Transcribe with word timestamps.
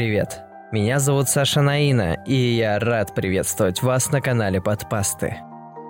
Привет. 0.00 0.40
Меня 0.72 0.98
зовут 0.98 1.28
Саша 1.28 1.60
Наина, 1.60 2.16
и 2.24 2.32
я 2.32 2.78
рад 2.78 3.14
приветствовать 3.14 3.82
вас 3.82 4.10
на 4.10 4.22
канале 4.22 4.58
Подпасты. 4.58 5.36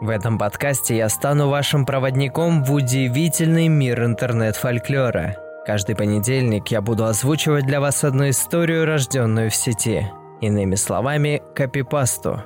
В 0.01 0.09
этом 0.09 0.37
подкасте 0.37 0.97
я 0.97 1.09
стану 1.09 1.49
вашим 1.49 1.87
проводником 1.87 2.65
в 2.65 2.73
удивительный 2.73 3.69
мир 3.69 4.05
интернет-фольклора. 4.05 5.37
Каждый 5.65 5.95
понедельник 5.95 6.73
я 6.73 6.81
буду 6.81 7.05
озвучивать 7.05 7.67
для 7.67 7.81
вас 7.81 8.03
одну 8.03 8.29
историю, 8.29 8.85
рожденную 8.85 9.49
в 9.49 9.55
сети. 9.55 10.11
Иными 10.41 10.75
словами, 10.75 11.41
копипасту. 11.55 12.43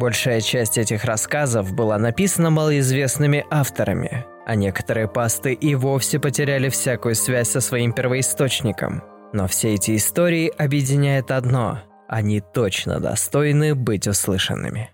Большая 0.00 0.40
часть 0.40 0.78
этих 0.78 1.04
рассказов 1.04 1.74
была 1.74 1.96
написана 1.96 2.50
малоизвестными 2.50 3.46
авторами, 3.50 4.24
а 4.46 4.56
некоторые 4.56 5.06
пасты 5.06 5.52
и 5.52 5.76
вовсе 5.76 6.18
потеряли 6.18 6.70
всякую 6.70 7.14
связь 7.14 7.50
со 7.50 7.60
своим 7.60 7.92
первоисточником– 7.92 9.04
но 9.34 9.48
все 9.48 9.74
эти 9.74 9.96
истории 9.96 10.48
объединяет 10.48 11.30
одно– 11.30 11.82
они 12.06 12.40
точно 12.40 13.00
достойны 13.00 13.74
быть 13.74 14.06
услышанными. 14.06 14.90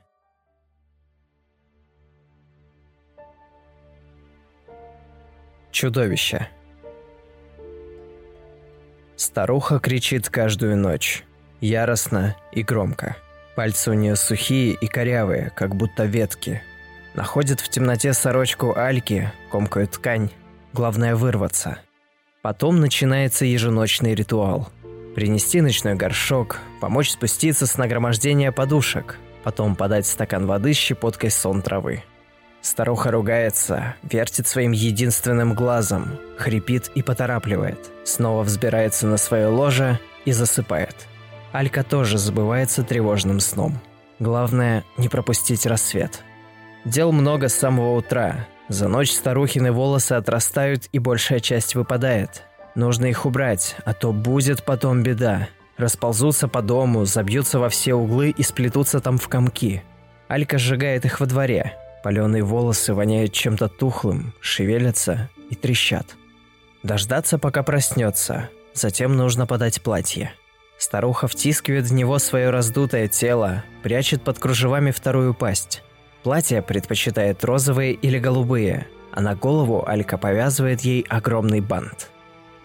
Чудовище 5.71 6.49
Старуха 9.16 9.79
кричит 9.80 10.30
каждую 10.30 10.79
ночь, 10.79 11.25
яростно 11.61 12.37
и 12.52 12.63
громко. 12.63 13.16
Пальцы 13.57 13.91
у 13.91 13.95
нее 13.95 14.16
сухие 14.16 14.73
и 14.73 14.87
корявые, 14.87 15.52
как 15.55 15.75
будто 15.75 16.05
ветки. 16.05 16.63
Находит 17.15 17.61
в 17.61 17.69
темноте 17.69 18.15
сорочку 18.15 18.74
Альки, 18.74 19.30
комкую 19.51 19.88
ткань. 19.88 20.30
Главное 20.73 21.15
вырваться– 21.16 21.80
Потом 22.43 22.80
начинается 22.80 23.45
еженочный 23.45 24.15
ритуал. 24.15 24.71
Принести 25.15 25.60
ночной 25.60 25.95
горшок, 25.95 26.59
помочь 26.80 27.10
спуститься 27.10 27.66
с 27.66 27.77
нагромождения 27.77 28.51
подушек, 28.51 29.19
потом 29.45 29.77
подать 29.77 30.07
стакан 30.07 30.46
воды 30.46 30.73
с 30.73 30.77
щепоткой 30.77 31.30
сон 31.30 31.61
травы. 31.61 32.02
Старуха 32.63 33.11
ругается, 33.11 33.95
вертит 34.02 34.46
своим 34.46 34.73
единственным 34.73 35.55
глазом, 35.55 36.18
хрипит 36.38 36.91
и 36.95 37.02
поторапливает, 37.02 37.91
снова 38.05 38.43
взбирается 38.43 39.07
на 39.07 39.18
свое 39.18 39.49
ложе 39.49 39.99
и 40.24 40.33
засыпает. 40.33 41.09
Алька 41.52 41.83
тоже 41.83 42.16
забывается 42.16 42.85
тревожным 42.85 43.41
сном. 43.41 43.79
Главное– 44.18 44.85
не 44.96 45.09
пропустить 45.09 45.66
рассвет. 45.66 46.23
Дел 46.85 47.13
много 47.13 47.49
с 47.49 47.55
самого 47.55 47.96
утра, 47.96 48.46
за 48.71 48.87
ночь 48.87 49.10
старухины 49.10 49.73
волосы 49.73 50.13
отрастают 50.13 50.85
и 50.93 51.01
большая 51.01 51.40
часть 51.40 51.74
выпадает. 51.74 52.45
Нужно 52.77 53.07
их 53.07 53.27
убрать, 53.27 53.74
а 53.85 53.95
то 53.95 54.12
будет 54.12 54.62
потом 54.65 55.02
беда. 55.02 55.49
Расползутся 55.77 56.46
по 56.46 56.62
дому, 56.62 57.04
забьются 57.04 57.59
во 57.59 57.68
все 57.68 57.95
углы 57.95 58.30
и 58.30 58.45
сплетутся 58.45 59.01
там 59.01 59.18
в 59.18 59.29
комки. 59.29 59.82
Алька 60.29 60.57
сжигает 60.57 61.04
их 61.04 61.18
во 61.18 61.27
дворе. 61.27 61.77
Паленые 62.04 62.45
волосы 62.45 62.95
воняют 62.95 63.32
чем-то 63.32 63.66
тухлым, 63.66 64.34
шевелятся 64.41 65.28
и 65.50 65.56
трещат. 65.56 66.06
Дождаться, 66.84 67.38
пока 67.38 67.65
проснется. 67.65 68.50
Затем 68.72 69.16
нужно 69.16 69.49
подать 69.49 69.82
платье. 69.82 70.32
Старуха 70.78 71.27
втискивает 71.27 71.87
в 71.87 71.93
него 71.93 72.21
свое 72.21 72.50
раздутое 72.50 73.09
тело, 73.09 73.65
прячет 73.82 74.22
под 74.22 74.38
кружевами 74.38 74.93
вторую 74.93 75.34
пасть. 75.34 75.82
Платья 76.22 76.60
предпочитает 76.60 77.44
розовые 77.44 77.94
или 77.94 78.19
голубые, 78.19 78.87
а 79.12 79.21
на 79.21 79.34
голову 79.34 79.84
Алька 79.87 80.19
повязывает 80.19 80.82
ей 80.82 81.04
огромный 81.09 81.60
бант. 81.60 82.11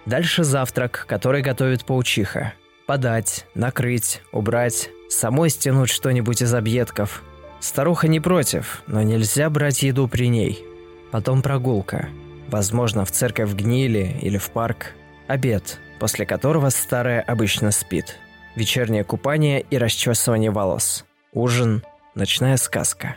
Дальше 0.06 0.44
завтрак, 0.44 1.06
который 1.08 1.42
готовит 1.42 1.86
паучиха. 1.86 2.54
Подать, 2.86 3.48
накрыть, 3.56 4.22
убрать, 4.32 4.90
самой 5.10 5.50
стянуть 5.50 5.90
что-нибудь 5.90 6.42
из 6.42 6.54
объедков. 6.54 7.24
Старуха 7.60 8.08
не 8.08 8.20
против, 8.20 8.84
но 8.86 9.02
нельзя 9.02 9.50
брать 9.50 9.82
еду 9.82 10.08
при 10.08 10.28
ней. 10.28 10.64
Потом 11.12 11.42
прогулка. 11.42 12.10
Возможно, 12.50 13.06
в 13.06 13.12
церковь 13.12 13.54
гнили 13.54 14.20
или 14.22 14.38
в 14.38 14.52
парк. 14.52 14.94
Обед, 15.28 15.80
после 16.00 16.28
которого 16.28 16.70
старая 16.70 17.22
обычно 17.22 17.72
спит. 17.72 18.18
Вечернее 18.56 19.04
купание 19.04 19.62
и 19.62 19.78
расчесывание 19.78 20.52
волос. 20.52 21.06
Ужин, 21.34 21.84
ночная 22.14 22.58
сказка. 22.58 23.16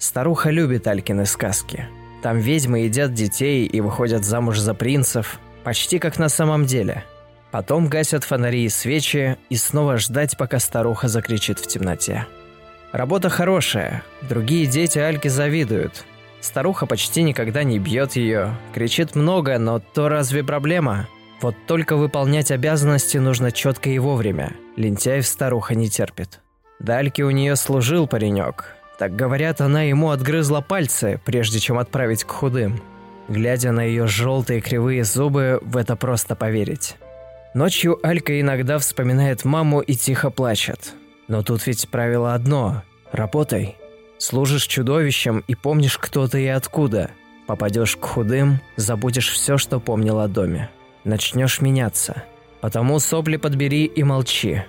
Старуха 0.00 0.48
любит 0.48 0.86
Алькины 0.86 1.26
сказки. 1.26 1.86
Там 2.22 2.38
ведьмы 2.38 2.80
едят 2.80 3.12
детей 3.12 3.66
и 3.66 3.80
выходят 3.82 4.24
замуж 4.24 4.58
за 4.58 4.72
принцев, 4.72 5.38
почти 5.62 5.98
как 5.98 6.18
на 6.18 6.30
самом 6.30 6.64
деле. 6.64 7.04
Потом 7.50 7.86
гасят 7.86 8.24
фонари 8.24 8.64
и 8.64 8.70
свечи 8.70 9.36
и 9.50 9.56
снова 9.56 9.98
ждать, 9.98 10.38
пока 10.38 10.58
старуха 10.58 11.08
закричит 11.08 11.58
в 11.58 11.66
темноте. 11.66 12.26
Работа 12.92 13.28
хорошая, 13.28 14.02
другие 14.22 14.64
дети 14.64 14.98
Альки 14.98 15.28
завидуют. 15.28 16.04
Старуха 16.40 16.86
почти 16.86 17.22
никогда 17.22 17.62
не 17.62 17.78
бьет 17.78 18.16
ее, 18.16 18.56
кричит 18.72 19.14
много, 19.14 19.58
но 19.58 19.80
то 19.80 20.08
разве 20.08 20.42
проблема? 20.42 21.08
Вот 21.42 21.54
только 21.66 21.96
выполнять 21.96 22.50
обязанности 22.50 23.18
нужно 23.18 23.52
четко 23.52 23.90
и 23.90 23.98
вовремя. 23.98 24.54
Лентяев 24.76 25.26
старуха 25.26 25.74
не 25.74 25.90
терпит. 25.90 26.40
Дальки 26.78 27.20
у 27.20 27.30
нее 27.30 27.56
служил 27.56 28.06
паренек, 28.06 28.79
так 29.00 29.16
говорят, 29.16 29.62
она 29.62 29.80
ему 29.84 30.10
отгрызла 30.10 30.60
пальцы, 30.60 31.18
прежде 31.24 31.58
чем 31.58 31.78
отправить 31.78 32.24
к 32.24 32.30
худым. 32.30 32.82
Глядя 33.28 33.72
на 33.72 33.82
ее 33.82 34.06
желтые 34.06 34.60
кривые 34.60 35.04
зубы, 35.04 35.58
в 35.62 35.78
это 35.78 35.96
просто 35.96 36.36
поверить. 36.36 36.96
Ночью 37.54 37.98
Алька 38.06 38.38
иногда 38.38 38.78
вспоминает 38.78 39.46
маму 39.46 39.80
и 39.80 39.94
тихо 39.94 40.28
плачет. 40.28 40.92
Но 41.28 41.42
тут 41.42 41.66
ведь 41.66 41.88
правило 41.88 42.34
одно– 42.34 42.82
работай. 43.10 43.78
Служишь 44.18 44.66
чудовищем 44.66 45.44
и 45.48 45.54
помнишь, 45.54 45.96
кто 45.96 46.28
ты 46.28 46.42
и 46.42 46.48
откуда. 46.48 47.10
Попадешь 47.46 47.96
к 47.96 48.04
худым, 48.04 48.60
забудешь 48.76 49.30
все, 49.30 49.56
что 49.56 49.80
помнил 49.80 50.20
о 50.20 50.28
доме. 50.28 50.68
Начнешь 51.04 51.62
меняться. 51.62 52.24
Потому 52.60 52.98
сопли 52.98 53.38
подбери 53.38 53.86
и 53.86 54.02
молчи. 54.02 54.60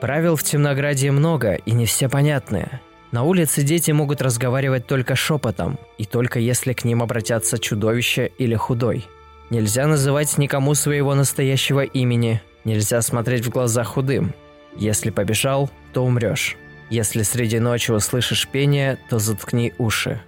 Правил 0.00 0.36
в 0.36 0.44
Темнограде 0.44 1.10
много, 1.10 1.56
и 1.56 1.72
не 1.72 1.84
все 1.84 2.08
понятные– 2.08 2.80
на 3.12 3.24
улице 3.24 3.62
дети 3.62 3.90
могут 3.90 4.22
разговаривать 4.22 4.86
только 4.86 5.16
шепотом, 5.16 5.78
и 5.98 6.04
только 6.04 6.38
если 6.38 6.72
к 6.72 6.84
ним 6.84 7.02
обратятся 7.02 7.58
чудовище 7.58 8.30
или 8.38 8.54
худой. 8.54 9.06
Нельзя 9.50 9.86
называть 9.86 10.38
никому 10.38 10.74
своего 10.74 11.14
настоящего 11.14 11.82
имени, 11.82 12.40
нельзя 12.64 13.02
смотреть 13.02 13.46
в 13.46 13.50
глаза 13.50 13.82
худым. 13.82 14.32
Если 14.76 15.10
побежал, 15.10 15.70
то 15.92 16.04
умрешь. 16.04 16.56
Если 16.88 17.22
среди 17.22 17.58
ночи 17.58 17.90
услышишь 17.90 18.46
пение, 18.46 18.98
то 19.08 19.18
заткни 19.18 19.72
уши. 19.78 20.20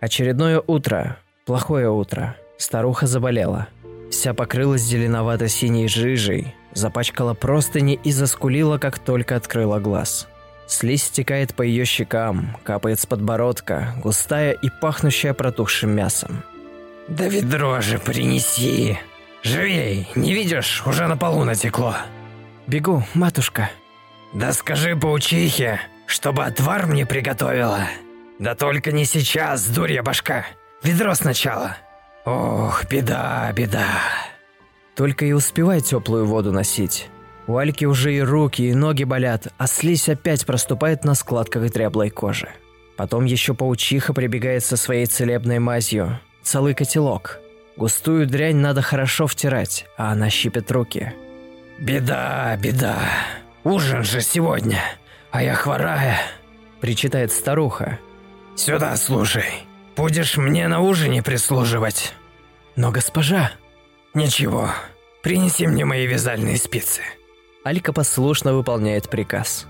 Очередное 0.00 0.60
утро, 0.66 1.18
плохое 1.46 1.88
утро. 1.88 2.36
Старуха 2.58 3.06
заболела. 3.06 3.68
Вся 4.10 4.34
покрылась 4.34 4.82
зеленовато-синей 4.82 5.88
жижей, 5.88 6.54
запачкала 6.74 7.34
простыни 7.34 7.98
и 8.02 8.10
заскулила, 8.10 8.78
как 8.78 8.98
только 8.98 9.36
открыла 9.36 9.78
глаз. 9.78 10.28
Слизь 10.72 11.02
стекает 11.02 11.54
по 11.54 11.60
ее 11.60 11.84
щекам, 11.84 12.56
капает 12.64 12.98
с 12.98 13.04
подбородка, 13.04 13.94
густая 14.02 14.52
и 14.52 14.70
пахнущая 14.80 15.34
протухшим 15.34 15.90
мясом. 15.90 16.42
«Да 17.08 17.28
ведро 17.28 17.82
же 17.82 17.98
принеси! 17.98 18.98
Живей! 19.42 20.08
Не 20.14 20.32
видишь, 20.32 20.82
уже 20.86 21.06
на 21.08 21.18
полу 21.18 21.44
натекло!» 21.44 21.94
«Бегу, 22.66 23.04
матушка!» 23.12 23.70
«Да 24.32 24.54
скажи 24.54 24.96
паучихе, 24.96 25.78
чтобы 26.06 26.46
отвар 26.46 26.86
мне 26.86 27.04
приготовила!» 27.04 27.80
«Да 28.38 28.54
только 28.54 28.92
не 28.92 29.04
сейчас, 29.04 29.68
дурья 29.68 30.02
башка! 30.02 30.46
Ведро 30.82 31.14
сначала!» 31.14 31.76
«Ох, 32.24 32.86
беда, 32.88 33.52
беда!» 33.54 33.88
«Только 34.96 35.26
и 35.26 35.32
успевай 35.32 35.82
теплую 35.82 36.24
воду 36.24 36.50
носить!» 36.50 37.10
У 37.46 37.56
Альки 37.56 37.84
уже 37.84 38.14
и 38.14 38.20
руки, 38.20 38.62
и 38.62 38.74
ноги 38.74 39.04
болят, 39.04 39.48
а 39.58 39.66
слизь 39.66 40.08
опять 40.08 40.46
проступает 40.46 41.04
на 41.04 41.14
складках 41.14 41.70
дряблой 41.72 42.10
кожи. 42.10 42.48
Потом 42.96 43.24
еще 43.24 43.54
паучиха 43.54 44.12
прибегает 44.12 44.64
со 44.64 44.76
своей 44.76 45.06
целебной 45.06 45.58
мазью. 45.58 46.20
Целый 46.42 46.74
котелок. 46.74 47.40
Густую 47.76 48.26
дрянь 48.26 48.56
надо 48.56 48.82
хорошо 48.82 49.26
втирать, 49.26 49.86
а 49.96 50.12
она 50.12 50.30
щипет 50.30 50.70
руки. 50.70 51.12
«Беда, 51.78 52.56
беда. 52.58 52.98
Ужин 53.64 54.04
же 54.04 54.20
сегодня, 54.20 54.80
а 55.30 55.42
я 55.42 55.54
хворая»,– 55.54 56.20
причитает 56.80 57.32
старуха. 57.32 57.98
«Сюда 58.54 58.94
слушай. 58.96 59.46
Будешь 59.96 60.36
мне 60.36 60.68
на 60.68 60.80
ужине 60.80 61.22
прислуживать». 61.22 62.14
«Но 62.76 62.92
госпожа...» 62.92 63.52
«Ничего. 64.14 64.70
Принеси 65.22 65.66
мне 65.66 65.84
мои 65.84 66.06
вязальные 66.06 66.58
спицы». 66.58 67.02
Алька 67.64 67.92
послушно 67.92 68.54
выполняет 68.54 69.08
приказ. 69.08 69.66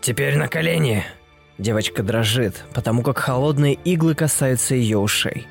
«Теперь 0.00 0.36
на 0.36 0.48
колени!» 0.48 1.04
Девочка 1.58 2.02
дрожит, 2.02 2.64
потому 2.74 3.02
как 3.02 3.18
холодные 3.18 3.74
иглы 3.74 4.14
касаются 4.14 4.74
ее 4.74 4.98
ушей. 4.98 5.46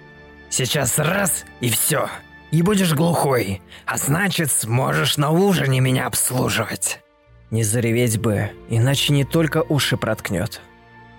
«Сейчас 0.49 0.99
раз 0.99 1.45
и 1.59 1.69
все. 1.69 2.09
И 2.51 2.61
будешь 2.61 2.93
глухой, 2.93 3.61
а 3.85 3.97
значит, 3.97 4.51
сможешь 4.51 5.17
на 5.17 5.31
ужине 5.31 5.79
меня 5.79 6.07
обслуживать». 6.07 6.99
Не 7.51 7.63
зареветь 7.63 8.19
бы, 8.19 8.51
иначе 8.69 9.13
не 9.13 9.23
только 9.23 9.63
уши 9.67 9.97
проткнет. 9.97 10.61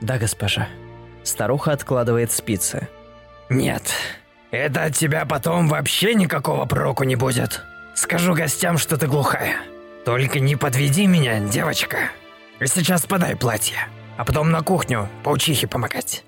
Да, 0.00 0.18
госпожа. 0.18 0.68
Старуха 1.22 1.72
откладывает 1.72 2.32
спицы. 2.32 2.88
Нет, 3.48 3.82
это 4.50 4.84
от 4.84 4.94
тебя 4.94 5.24
потом 5.24 5.68
вообще 5.68 6.14
никакого 6.14 6.66
проку 6.66 7.04
не 7.04 7.16
будет. 7.16 7.62
Скажу 7.94 8.34
гостям, 8.34 8.76
что 8.76 8.96
ты 8.96 9.06
глухая. 9.06 9.56
Только 10.06 10.38
не 10.38 10.54
подведи 10.54 11.08
меня, 11.08 11.40
девочка. 11.40 12.12
Сейчас 12.64 13.04
подай 13.06 13.34
платье, 13.34 13.88
а 14.16 14.24
потом 14.24 14.52
на 14.52 14.62
кухню 14.62 15.08
паучихе 15.24 15.66
помогать. 15.66 16.24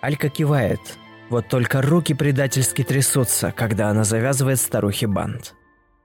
Алька 0.00 0.30
кивает. 0.30 0.80
Вот 1.28 1.46
только 1.46 1.82
руки 1.82 2.14
предательски 2.14 2.82
трясутся, 2.82 3.52
когда 3.54 3.90
она 3.90 4.04
завязывает 4.04 4.58
старухе 4.58 5.08
бант. 5.08 5.54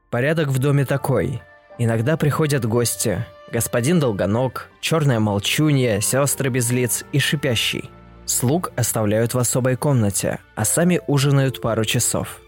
Порядок 0.10 0.50
в 0.50 0.60
доме 0.60 0.84
такой. 0.84 1.42
Иногда 1.78 2.18
приходят 2.18 2.66
гости, 2.66 3.26
господин 3.54 4.02
Долгоног, 4.02 4.70
черная 4.82 5.22
молчунья, 5.22 6.02
сестры 6.02 6.50
без 6.50 6.72
лиц 6.72 7.06
и 7.14 7.20
шипящий. 7.20 7.90
Слуг 8.26 8.74
оставляют 8.76 9.34
в 9.34 9.40
особой 9.40 9.78
комнате, 9.78 10.40
а 10.56 10.66
сами 10.66 11.00
ужинают 11.08 11.62
пару 11.62 11.86
часов. 11.86 12.43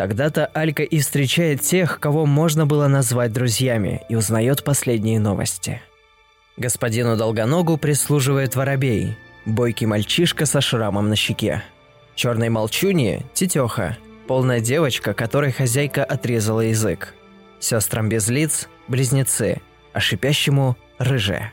Тогда-то 0.00 0.46
Алька 0.54 0.82
и 0.82 0.98
встречает 0.98 1.60
тех, 1.60 2.00
кого 2.00 2.24
можно 2.24 2.64
было 2.64 2.88
назвать 2.88 3.34
друзьями, 3.34 4.00
и 4.08 4.16
узнает 4.16 4.64
последние 4.64 5.20
новости. 5.20 5.82
Господину 6.56 7.18
Долгоногу 7.18 7.76
прислуживает 7.76 8.56
воробей, 8.56 9.18
бойкий 9.44 9.86
мальчишка 9.86 10.46
со 10.46 10.62
шрамом 10.62 11.10
на 11.10 11.16
щеке. 11.16 11.62
Черной 12.14 12.48
молчунье– 12.48 13.26
тетеха, 13.34 13.98
полная 14.26 14.60
девочка, 14.60 15.12
которой 15.12 15.52
хозяйка 15.52 16.02
отрезала 16.02 16.62
язык. 16.62 17.12
Сестрам 17.58 18.08
без 18.08 18.26
лиц– 18.30 18.70
близнецы– 18.88 19.60
а 19.92 20.00
шипящему– 20.00 20.78
рыже. 20.98 21.52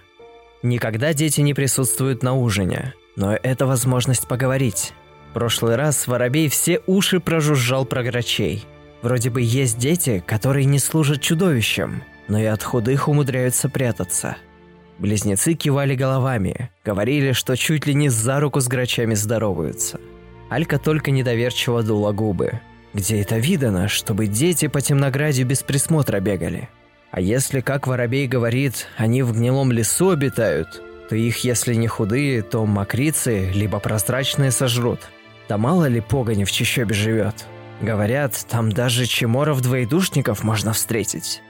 Никогда 0.63 1.13
дети 1.13 1.41
не 1.41 1.53
присутствуют 1.53 2.23
на 2.23 2.33
ужине, 2.33 2.93
но 3.17 3.33
это 3.33 3.65
возможность 3.65 4.25
поговорить. 4.25 4.93
Прошлый 5.37 5.75
раз 5.75 6.07
Воробей 6.07 6.49
все 6.49 6.81
уши 6.87 7.19
прожужжал 7.19 7.85
про 7.85 8.01
грачей. 8.01 8.65
Вроде 9.03 9.29
бы 9.29 9.39
есть 9.39 9.77
дети, 9.77 10.23
которые 10.25 10.65
не 10.65 10.79
служат 10.79 11.21
чудовищам, 11.21 12.01
но 12.27 12.39
и 12.39 12.45
от 12.45 12.63
худых 12.63 13.07
умудряются 13.07 13.69
прятаться. 13.69 14.35
Близнецы 14.97 15.53
кивали 15.53 15.93
головами, 15.93 16.71
говорили, 16.83 17.33
что 17.33 17.55
чуть 17.55 17.85
ли 17.85 17.93
не 17.93 18.09
за 18.09 18.39
руку 18.39 18.61
с 18.61 18.67
грачами 18.67 19.13
здороваются. 19.13 19.99
Алька 20.49 20.79
только 20.79 21.11
недоверчиво 21.11 21.83
дула 21.83 22.13
губы. 22.13 22.59
Где 22.95 23.21
это 23.21 23.37
видано, 23.37 23.89
чтобы 23.89 24.25
дети 24.25 24.65
по 24.65 24.81
темноградью 24.81 25.45
без 25.45 25.61
присмотра 25.61 26.19
бегали? 26.19 26.67
А 27.11 27.21
если, 27.21 27.61
как 27.61 27.85
воробей 27.85 28.25
говорит, 28.27 28.87
они 28.97 29.21
в 29.21 29.33
гнилом 29.33 29.71
лесу 29.71 30.09
обитают, 30.09 30.81
то 31.09 31.15
их, 31.15 31.43
если 31.43 31.75
не 31.75 31.87
худые, 31.87 32.41
то 32.41 32.65
мокрицы, 32.65 33.51
либо 33.53 33.79
прозрачные 33.79 34.49
сожрут. 34.49 35.01
Да 35.47 35.57
мало 35.57 35.85
ли 35.85 36.01
погони 36.01 36.43
в 36.43 36.51
чащобе 36.51 36.93
живет. 36.93 37.45
Говорят, 37.81 38.45
там 38.49 38.71
даже 38.71 39.05
чеморов-двоедушников 39.05 40.43
можно 40.43 40.73
встретить. 40.73 41.41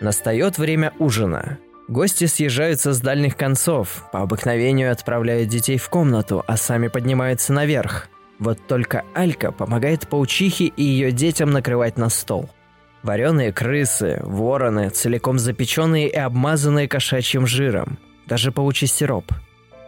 Настает 0.00 0.58
время 0.58 0.92
ужина. 0.98 1.58
Гости 1.88 2.26
съезжаются 2.26 2.92
с 2.92 3.00
дальних 3.00 3.36
концов, 3.36 4.08
по 4.12 4.22
обыкновению 4.22 4.90
отправляют 4.90 5.48
детей 5.48 5.78
в 5.78 5.88
комнату, 5.88 6.44
а 6.46 6.56
сами 6.56 6.88
поднимаются 6.88 7.52
наверх. 7.52 8.08
Вот 8.38 8.58
только 8.66 9.04
Алька 9.14 9.52
помогает 9.52 10.08
паучихе 10.08 10.66
и 10.66 10.82
ее 10.82 11.12
детям 11.12 11.50
накрывать 11.50 11.96
на 11.96 12.08
стол. 12.08 12.50
Вареные 13.02 13.52
крысы, 13.52 14.20
вороны, 14.24 14.90
целиком 14.90 15.38
запеченные 15.38 16.08
и 16.08 16.16
обмазанные 16.16 16.88
кошачьим 16.88 17.46
жиром. 17.46 17.98
Даже 18.26 18.50
паучий 18.50 18.88
сироп. 18.88 19.32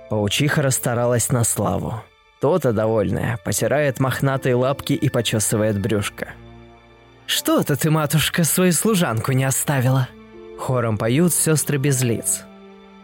Паучиха 0.09 0.63
расстаралась 0.63 1.31
на 1.31 1.43
славу. 1.43 2.03
То-то 2.41 2.73
довольная, 2.73 3.39
потирает 3.45 3.99
мохнатые 3.99 4.55
лапки 4.55 4.93
и 4.93 5.09
почесывает 5.09 5.81
брюшко. 5.81 6.29
«Что-то 7.27 7.77
ты, 7.77 7.91
матушка, 7.91 8.45
свою 8.45 8.73
служанку 8.73 9.33
не 9.33 9.45
оставила?» 9.45 10.09
Хором 10.59 10.99
поют 10.99 11.35
сестры 11.35 11.79
без 11.79 12.03
лиц. 12.03 12.45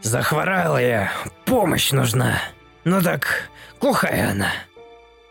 «Захворала 0.03 0.81
я, 0.81 1.11
помощь 1.45 1.93
нужна. 1.93 2.41
Ну 2.85 3.03
так, 3.03 3.51
глухая 3.81 4.31
она». 4.31 4.51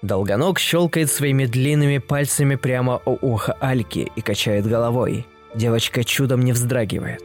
Долгоног 0.02 0.60
щелкает 0.60 1.10
своими 1.10 1.46
длинными 1.46 1.98
пальцами 1.98 2.56
прямо 2.56 3.02
у 3.06 3.18
уха 3.22 3.56
Альки 3.62 4.12
и 4.16 4.22
качает 4.22 4.68
головой. 4.68 5.26
Девочка 5.56 6.04
чудом 6.04 6.42
не 6.42 6.52
вздрагивает. 6.52 7.24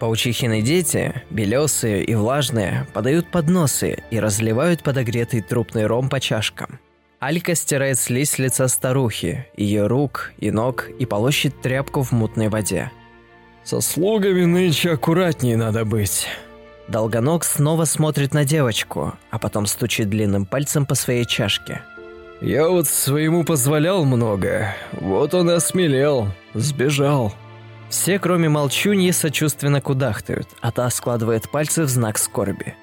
Паучихины 0.00 0.62
дети, 0.62 1.22
белесые 1.28 2.02
и 2.02 2.14
влажные, 2.14 2.86
подают 2.94 3.30
подносы 3.30 4.02
и 4.10 4.18
разливают 4.18 4.82
подогретый 4.82 5.42
трупный 5.42 5.84
ром 5.84 6.08
по 6.08 6.18
чашкам. 6.18 6.80
Алька 7.18 7.54
стирает 7.54 7.98
слизь 7.98 8.30
с 8.30 8.38
лица 8.38 8.66
старухи, 8.68 9.46
ее 9.58 9.86
рук 9.86 10.32
и 10.38 10.50
ног 10.50 10.88
и 10.98 11.04
полощет 11.04 11.60
тряпку 11.60 12.00
в 12.02 12.12
мутной 12.12 12.48
воде. 12.48 12.90
«Со 13.62 13.82
слугами 13.82 14.46
нынче 14.46 14.92
аккуратнее 14.92 15.58
надо 15.58 15.84
быть». 15.84 16.26
Долгоног 16.88 17.44
снова 17.44 17.84
смотрит 17.84 18.32
на 18.32 18.46
девочку, 18.46 19.12
а 19.30 19.38
потом 19.38 19.66
стучит 19.66 20.08
длинным 20.08 20.46
пальцем 20.46 20.86
по 20.86 20.94
своей 20.94 21.26
чашке. 21.26 21.82
Я 22.40 22.70
вот 22.70 22.88
своему 22.88 23.44
позволял 23.44 24.06
много, 24.06 24.74
вот 24.92 25.34
он 25.34 25.50
и 25.50 25.52
осмелел, 25.52 26.28
сбежал. 26.54 27.34
Все, 27.90 28.20
кроме 28.20 28.48
Молчуньи, 28.48 29.10
сочувственно 29.10 29.80
кудахтают, 29.80 30.48
а 30.60 30.70
та 30.70 30.88
складывает 30.90 31.50
пальцы 31.50 31.82
в 31.82 31.88
знак 31.88 32.18
скорби. 32.18 32.76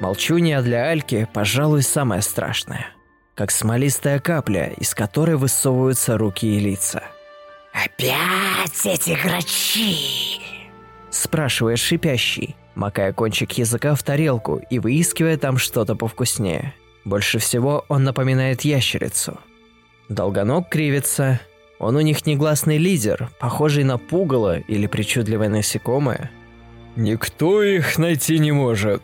Молчунья 0.00 0.62
для 0.62 0.84
Альки, 0.84 1.28
пожалуй, 1.32 1.82
самое 1.82 2.22
страшное. 2.22 2.86
Как 3.34 3.50
смолистая 3.50 4.20
капля, 4.20 4.72
из 4.76 4.94
которой 4.94 5.36
высовываются 5.36 6.16
руки 6.16 6.46
и 6.46 6.60
лица. 6.60 7.02
«Опять 7.72 8.84
эти 8.84 9.18
грачи?» 9.20 10.40
Спрашивает 11.10 11.78
шипящий, 11.78 12.54
макая 12.74 13.12
кончик 13.12 13.52
языка 13.52 13.94
в 13.94 14.02
тарелку 14.02 14.60
и 14.70 14.78
выискивая 14.78 15.38
там 15.38 15.58
что-то 15.58 15.96
повкуснее. 15.96 16.74
Больше 17.04 17.38
всего 17.38 17.84
он 17.88 18.04
напоминает 18.04 18.62
ящерицу. 18.62 19.38
Долгоног 20.08 20.68
кривится. 20.68 21.40
Он 21.82 21.96
у 21.96 22.00
них 22.00 22.24
негласный 22.26 22.78
лидер, 22.78 23.28
похожий 23.40 23.82
на 23.82 23.98
пугало 23.98 24.60
или 24.60 24.86
причудливое 24.86 25.48
насекомое. 25.48 26.30
Никто 26.94 27.60
их 27.62 27.98
найти 27.98 28.38
не 28.38 28.52
может. 28.52 29.02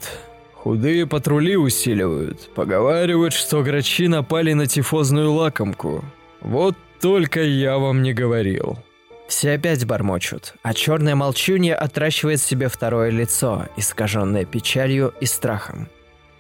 Худые 0.55 1.05
патрули 1.05 1.57
усиливают. 1.57 2.49
Поговаривают, 2.55 3.35
что 3.35 3.65
грачи 3.65 4.07
напали 4.07 4.53
на 4.53 4.67
тифозную 4.67 5.33
лакомку. 5.33 6.05
Вот 6.41 6.77
только 7.01 7.43
я 7.43 7.79
вам 7.79 8.03
не 8.03 8.15
говорил. 8.15 8.79
Все 9.27 9.55
опять 9.55 9.85
бормочут, 9.85 10.55
а 10.63 10.73
черная 10.73 11.17
молчунья 11.17 11.75
отращивает 11.75 12.41
себе 12.41 12.69
второе 12.69 13.11
лицо, 13.11 13.67
искаженное 13.77 14.45
печалью 14.45 15.13
и 15.21 15.27
страхом. 15.27 15.89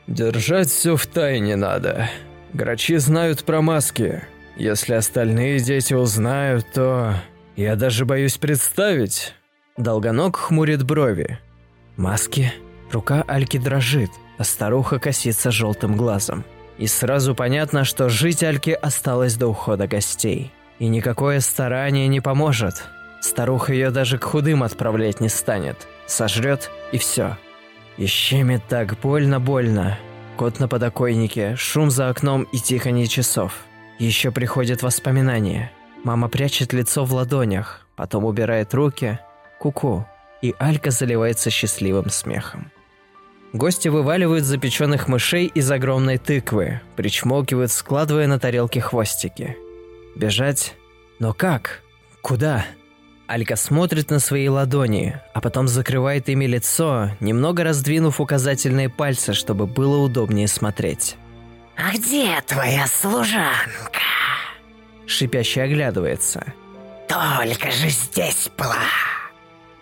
Держать 0.07 0.69
все 0.69 0.97
в 0.97 1.05
тайне 1.07 1.57
надо. 1.57 2.09
Грачи 2.55 2.97
знают 2.97 3.43
про 3.43 3.61
маски. 3.61 4.23
Если 4.59 4.95
остальные 4.95 5.61
дети 5.61 5.95
узнают, 5.95 6.67
то... 6.75 7.15
Я 7.55 7.77
даже 7.77 8.05
боюсь 8.05 8.39
представить. 8.39 9.35
Долгоног 9.77 10.37
хмурит 10.37 10.83
брови. 10.83 11.39
Маски? 11.97 12.53
Рука 12.91 13.25
Альки 13.29 13.59
дрожит, 13.59 14.11
а 14.37 14.43
старуха 14.43 14.99
косится 14.99 15.53
желтым 15.53 15.97
глазом. 15.97 16.45
И 16.77 16.89
сразу 16.89 17.37
понятно, 17.37 17.85
что 17.85 18.09
жить 18.09 18.43
Альке 18.43 18.75
осталось 18.75 19.37
до 19.37 19.47
ухода 19.47 19.87
гостей. 19.87 20.53
И 20.81 20.89
никакое 20.89 21.39
старание 21.39 22.09
не 22.09 22.21
поможет. 22.21 22.85
Старуха 23.21 23.73
ее 23.73 23.91
даже 23.91 24.19
к 24.19 24.25
худым 24.25 24.65
отправлять 24.65 25.21
не 25.21 25.29
станет. 25.29 25.87
Сожрет 26.07 26.71
и 26.91 26.99
все. 26.99 27.37
И 27.97 28.07
щемит 28.07 28.63
так 28.69 28.99
больно-больно. 29.01 29.99
Кот 30.37 30.59
на 30.59 30.67
подоконнике, 30.67 31.55
шум 31.57 31.91
за 31.91 32.09
окном 32.09 32.43
и 32.53 32.59
тихонье 32.59 33.07
часов. 33.07 33.68
Еще 33.99 34.31
приходят 34.31 34.83
воспоминания. 34.83 35.73
Мама 36.05 36.29
прячет 36.29 36.73
лицо 36.73 37.05
в 37.05 37.13
ладонях, 37.13 37.87
потом 37.97 38.25
убирает 38.25 38.73
руки. 38.75 39.19
Куку. 39.59 39.89
-ку. 39.89 40.05
И 40.41 40.55
Алька 40.59 40.91
заливается 40.91 41.51
счастливым 41.51 42.11
смехом. 42.11 42.71
Гости 43.53 43.89
вываливают 43.89 44.45
запеченных 44.45 45.09
мышей 45.09 45.47
из 45.47 45.71
огромной 45.71 46.19
тыквы, 46.19 46.81
причмокивают, 46.97 47.73
складывая 47.73 48.27
на 48.27 48.39
тарелке 48.39 48.81
хвостики. 48.81 49.57
Бежать? 50.15 50.75
Но 51.19 51.33
как? 51.33 51.83
Куда? 52.23 52.67
Алька 53.27 53.57
смотрит 53.57 54.11
на 54.11 54.21
свои 54.21 54.49
ладони, 54.49 55.21
а 55.35 55.41
потом 55.41 55.67
закрывает 55.67 56.29
ими 56.29 56.47
лицо, 56.47 57.11
немного 57.21 57.65
раздвинув 57.65 58.21
указательные 58.21 58.89
пальцы, 58.89 59.33
чтобы 59.33 59.67
было 59.67 59.99
удобнее 59.99 60.47
смотреть. 60.47 61.17
«А 61.79 61.93
где 61.93 62.41
твоя 62.45 62.89
служанка?» 62.89 64.01
Шипяще 65.07 65.63
оглядывается. 65.63 66.53
«Только 67.09 67.71
же 67.71 67.89
здесь 67.89 68.51
была!» 68.59 68.75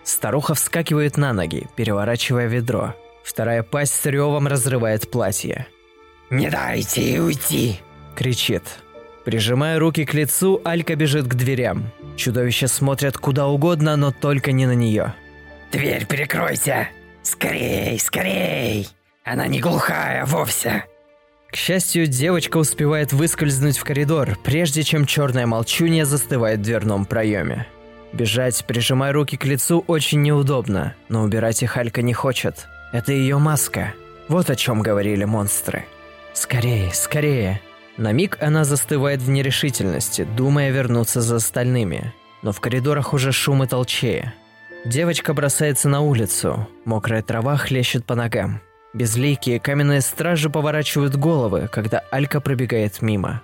Старуха 0.03 0.53
вскакивает 0.53 1.17
на 1.17 1.33
ноги, 1.33 1.67
переворачивая 1.75 2.45
ведро. 2.45 2.93
Вторая 3.23 3.63
пасть 3.63 3.95
с 3.95 4.05
ревом 4.05 4.47
разрывает 4.47 5.09
платье. 5.09 5.65
«Не 6.29 6.49
дайте 6.49 7.01
ей 7.01 7.19
уйти!»– 7.19 7.79
кричит. 8.15 8.63
Прижимая 9.25 9.79
руки 9.79 10.05
к 10.05 10.13
лицу, 10.13 10.61
Алька 10.63 10.95
бежит 10.95 11.25
к 11.25 11.33
дверям. 11.33 11.91
Чудовища 12.15 12.67
смотрят 12.67 13.17
куда 13.17 13.47
угодно, 13.47 13.95
но 13.95 14.11
только 14.11 14.51
не 14.51 14.67
на 14.67 14.73
нее. 14.75 15.15
«Дверь 15.71 16.05
перекройте! 16.05 16.89
Скорей, 17.23 17.99
скорей! 17.99 18.87
Она 19.25 19.47
не 19.47 19.59
глухая 19.59 20.25
вовсе!» 20.25 20.85
К 21.49 21.55
счастью, 21.55 22.07
девочка 22.07 22.57
успевает 22.57 23.13
выскользнуть 23.13 23.77
в 23.77 23.83
коридор, 23.83 24.37
прежде 24.43 24.83
чем 24.83 25.05
черная 25.05 25.45
молчунья 25.45 26.05
застывает 26.05 26.59
в 26.59 26.63
дверном 26.63 27.05
проеме. 27.05 27.67
Бежать, 28.13 28.65
прижимая 28.65 29.13
руки 29.13 29.37
к 29.37 29.45
лицу, 29.45 29.83
очень 29.87 30.21
неудобно, 30.21 30.95
но 31.09 31.23
убирать 31.23 31.63
их 31.63 31.77
Алька 31.77 32.01
не 32.01 32.13
хочет. 32.13 32.67
Это 32.91 33.11
ее 33.11 33.37
маска. 33.37 33.93
Вот 34.27 34.49
о 34.49 34.55
чем 34.55 34.81
говорили 34.81 35.23
монстры. 35.23 35.85
Скорее, 36.33 36.91
скорее. 36.93 37.61
На 37.97 38.11
миг 38.11 38.37
она 38.41 38.63
застывает 38.63 39.21
в 39.21 39.29
нерешительности, 39.29 40.27
думая 40.35 40.69
вернуться 40.71 41.21
за 41.21 41.37
остальными. 41.37 42.13
Но 42.43 42.51
в 42.51 42.59
коридорах 42.59 43.13
уже 43.13 43.31
шум 43.31 43.63
и 43.63 43.67
толчее. 43.67 44.33
Девочка 44.85 45.33
бросается 45.33 45.89
на 45.89 46.01
улицу. 46.01 46.67
Мокрая 46.85 47.21
трава 47.21 47.57
хлещет 47.57 48.05
по 48.05 48.15
ногам. 48.15 48.61
Безликие 48.97 49.59
каменные 49.59 50.01
стражи 50.01 50.49
поворачивают 50.49 51.15
головы, 51.15 51.69
когда 51.71 51.99
Алька 52.09 52.41
пробегает 52.41 53.03
мимо. 53.03 53.43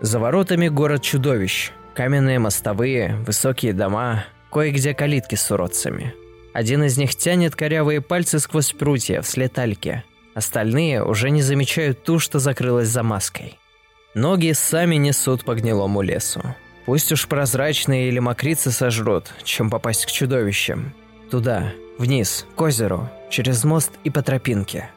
За 0.00 0.18
воротами 0.18 0.66
город 0.66 1.02
чудовищ. 1.02 1.70
Каменные 1.94 2.40
мостовые, 2.40 3.14
высокие 3.24 3.72
дома, 3.72 4.24
кое-где 4.50 4.94
калитки 4.94 5.36
с 5.36 5.48
уродцами. 5.52 6.14
Один 6.52 6.82
из 6.82 6.98
них 6.98 7.14
тянет 7.14 7.54
корявые 7.54 8.00
пальцы 8.00 8.40
сквозь 8.40 8.72
прутья 8.72 9.22
вслед 9.22 9.56
Альке. 9.56 10.02
Остальные 10.34 11.04
уже 11.04 11.30
не 11.30 11.42
замечают 11.42 12.02
ту, 12.02 12.18
что 12.18 12.40
закрылась 12.40 12.88
за 12.88 13.04
маской. 13.04 13.56
Ноги 14.14 14.50
сами 14.50 14.96
несут 14.96 15.44
по 15.44 15.54
гнилому 15.54 16.02
лесу. 16.02 16.42
Пусть 16.86 17.12
уж 17.12 17.28
прозрачные 17.28 18.08
или 18.08 18.18
мокрицы 18.18 18.72
сожрут, 18.72 19.30
чем 19.44 19.70
попасть 19.70 20.06
к 20.06 20.10
чудовищам. 20.10 20.92
Туда, 21.30 21.72
вниз, 21.98 22.46
к 22.54 22.60
озеру, 22.60 23.08
через 23.30 23.64
мост 23.64 23.92
и 24.04 24.10
по 24.10 24.22
тропинке. 24.22 24.90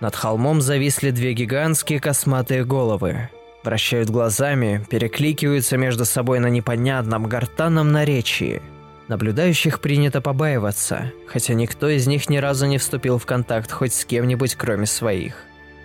Над 0.00 0.16
холмом 0.16 0.60
зависли 0.60 1.10
две 1.10 1.34
гигантские 1.34 2.00
косматые 2.00 2.64
головы. 2.64 3.28
Вращают 3.62 4.08
глазами, 4.08 4.84
перекликиваются 4.88 5.76
между 5.76 6.06
собой 6.06 6.38
на 6.38 6.48
непонятном 6.48 7.24
гортанном 7.24 7.92
наречии. 7.92 8.62
Наблюдающих 9.08 9.80
принято 9.80 10.20
побаиваться, 10.20 11.12
хотя 11.26 11.52
никто 11.52 11.88
из 11.88 12.06
них 12.06 12.30
ни 12.30 12.38
разу 12.38 12.66
не 12.66 12.78
вступил 12.78 13.18
в 13.18 13.26
контакт 13.26 13.70
хоть 13.70 13.92
с 13.92 14.04
кем-нибудь, 14.04 14.54
кроме 14.54 14.86
своих. 14.86 15.34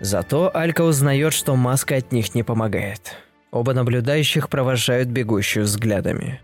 Зато 0.00 0.50
Алька 0.54 0.82
узнает, 0.82 1.32
что 1.32 1.56
маска 1.56 1.96
от 1.96 2.12
них 2.12 2.34
не 2.34 2.42
помогает. 2.42 3.16
Оба 3.50 3.74
наблюдающих 3.74 4.48
провожают 4.48 5.08
бегущую 5.08 5.64
взглядами. 5.64 6.40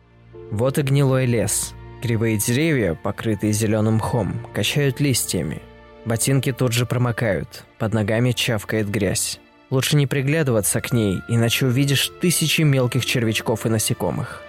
Вот 0.51 0.79
и 0.79 0.83
гнилой 0.83 1.27
лес. 1.27 1.75
Кривые 2.03 2.37
деревья, 2.37 2.95
покрытые 2.95 3.53
зеленым 3.53 3.95
мхом, 3.95 4.45
качают 4.53 4.99
листьями. 4.99 5.63
Ботинки 6.05 6.51
тут 6.51 6.73
же 6.73 6.85
промокают, 6.85 7.65
под 7.79 7.95
ногами 7.95 8.33
чавкает 8.33 8.91
грязь. 8.91 9.39
Лучше 9.71 9.95
не 9.95 10.09
приглядываться 10.09 10.81
к 10.81 10.93
ней, 10.93 11.21
иначе 11.29 11.67
увидишь 11.67 12.11
тысячи 12.21 12.63
мелких 12.63 13.07
червячков 13.07 13.67
и 13.67 13.69
насекомых. 13.69 14.43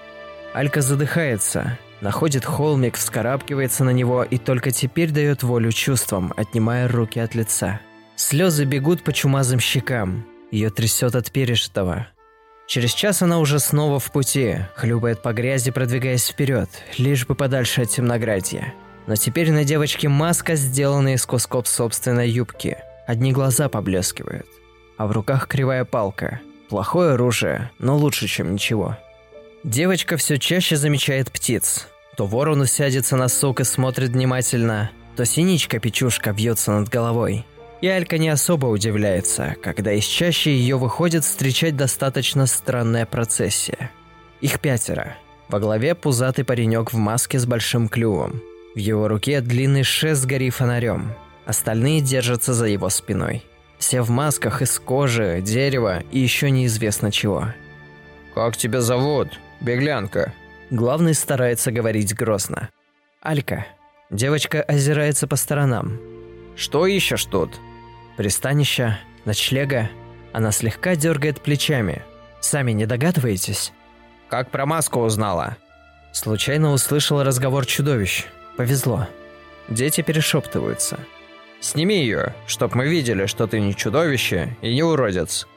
Алька 0.56 0.82
задыхается, 0.82 1.78
находит 2.02 2.44
холмик, 2.44 2.98
вскарабкивается 2.98 3.84
на 3.84 3.92
него 3.92 4.24
и 4.24 4.40
только 4.40 4.72
теперь 4.72 5.12
дает 5.12 5.44
волю 5.44 5.72
чувствам, 5.72 6.34
отнимая 6.36 6.88
руки 6.88 7.20
от 7.20 7.36
лица. 7.36 7.80
Слезы 8.16 8.66
бегут 8.66 9.04
по 9.04 9.14
чумазым 9.14 9.60
щекам. 9.60 10.26
Ее 10.50 10.72
трясет 10.72 11.14
от 11.14 11.32
пережитого. 11.32 12.08
Через 12.68 12.94
час 12.94 13.22
она 13.22 13.40
уже 13.40 13.60
снова 13.60 14.00
в 14.00 14.12
пути, 14.12 14.58
хлюпает 14.76 15.22
по 15.22 15.34
грязи, 15.34 15.72
продвигаясь 15.72 16.28
вперед, 16.28 16.70
лишь 16.98 17.26
бы 17.28 17.36
подальше 17.36 17.82
от 17.82 17.90
темноградья. 17.90 18.74
Но 19.06 19.16
теперь 19.16 19.52
на 19.52 19.66
девочке 19.66 20.08
маска, 20.08 20.56
сделанная 20.56 21.16
из 21.16 21.26
кусков 21.26 21.68
собственной 21.68 22.30
юбки. 22.30 22.78
Одни 23.06 23.34
глаза 23.34 23.68
поблескивают. 23.68 24.48
А 24.98 25.08
в 25.08 25.12
руках 25.12 25.48
кривая 25.48 25.84
палка. 25.84 26.40
Плохое 26.70 27.14
оружие, 27.14 27.70
но 27.80 27.98
лучше, 27.98 28.28
чем 28.28 28.54
ничего. 28.54 28.98
Девочка 29.64 30.18
все 30.18 30.40
чаще 30.40 30.78
замечает 30.78 31.32
птиц. 31.32 31.88
То 32.16 32.26
ворон 32.26 32.62
усядется 32.62 33.18
на 33.18 33.28
сук 33.28 33.60
и 33.60 33.64
смотрит 33.64 34.12
внимательно, 34.12 34.92
то 35.16 35.26
синичка-печушка 35.26 36.32
вьется 36.32 36.72
над 36.72 36.90
головой. 36.90 37.46
И 37.84 37.88
Алька 37.90 38.18
не 38.18 38.30
особо 38.30 38.68
удивляется, 38.68 39.58
когда 39.62 39.92
из 39.92 40.06
чаще 40.06 40.56
ее 40.56 40.78
выходит 40.78 41.26
встречать 41.26 41.76
достаточно 41.76 42.46
странная 42.46 43.06
процессия. 43.06 43.92
Их 44.40 44.62
пятеро. 44.62 45.18
Во 45.50 45.60
главе 45.60 45.94
пузатый 45.94 46.46
паренек 46.46 46.94
в 46.94 46.96
маске 46.96 47.40
с 47.40 47.46
большим 47.46 47.90
клювом. 47.90 48.42
В 48.74 48.78
его 48.78 49.10
руке 49.10 49.42
длинный 49.42 49.84
шест 49.84 50.22
с 50.22 50.26
гори 50.26 50.50
фонарем. 50.50 51.14
Остальные 51.46 52.00
держатся 52.00 52.54
за 52.54 52.68
его 52.68 52.88
спиной. 52.88 53.44
Все 53.80 54.02
в 54.02 54.10
масках 54.10 54.62
из 54.62 54.80
кожи, 54.80 55.42
дерева 55.42 56.04
и 56.10 56.20
еще 56.20 56.52
неизвестно 56.52 57.12
чего. 57.12 57.50
«Как 58.34 58.56
тебя 58.56 58.80
зовут, 58.80 59.28
беглянка?» 59.60 60.32
Главный 60.70 61.14
старается 61.14 61.70
говорить 61.74 62.16
грозно. 62.16 62.70
«Алька». 63.20 63.66
Девочка 64.10 64.62
озирается 64.62 65.28
по 65.28 65.36
сторонам. 65.36 66.00
«Что 66.56 66.88
ищешь 66.88 67.26
тут?» 67.26 67.60
Пристанища, 68.18 69.00
ночлега. 69.26 69.90
Она 70.34 70.52
слегка 70.52 70.96
дергает 70.96 71.42
плечами. 71.42 72.04
Сами 72.42 72.72
не 72.72 72.86
догадываетесь? 72.86 73.72
Как 74.30 74.50
про 74.52 74.66
маску 74.66 75.00
узнала? 75.00 75.58
Случайно 76.12 76.72
услышала 76.72 77.24
разговор 77.24 77.66
чудовищ. 77.66 78.26
Повезло. 78.58 79.08
Дети 79.70 80.02
перешептываются. 80.02 81.00
Сними 81.60 82.00
ее, 82.00 82.36
чтоб 82.46 82.76
мы 82.76 82.88
видели, 82.88 83.26
что 83.26 83.48
ты 83.48 83.60
не 83.60 83.76
чудовище 83.76 84.56
и 84.62 84.74
не 84.74 84.84
уродец. 84.84 85.48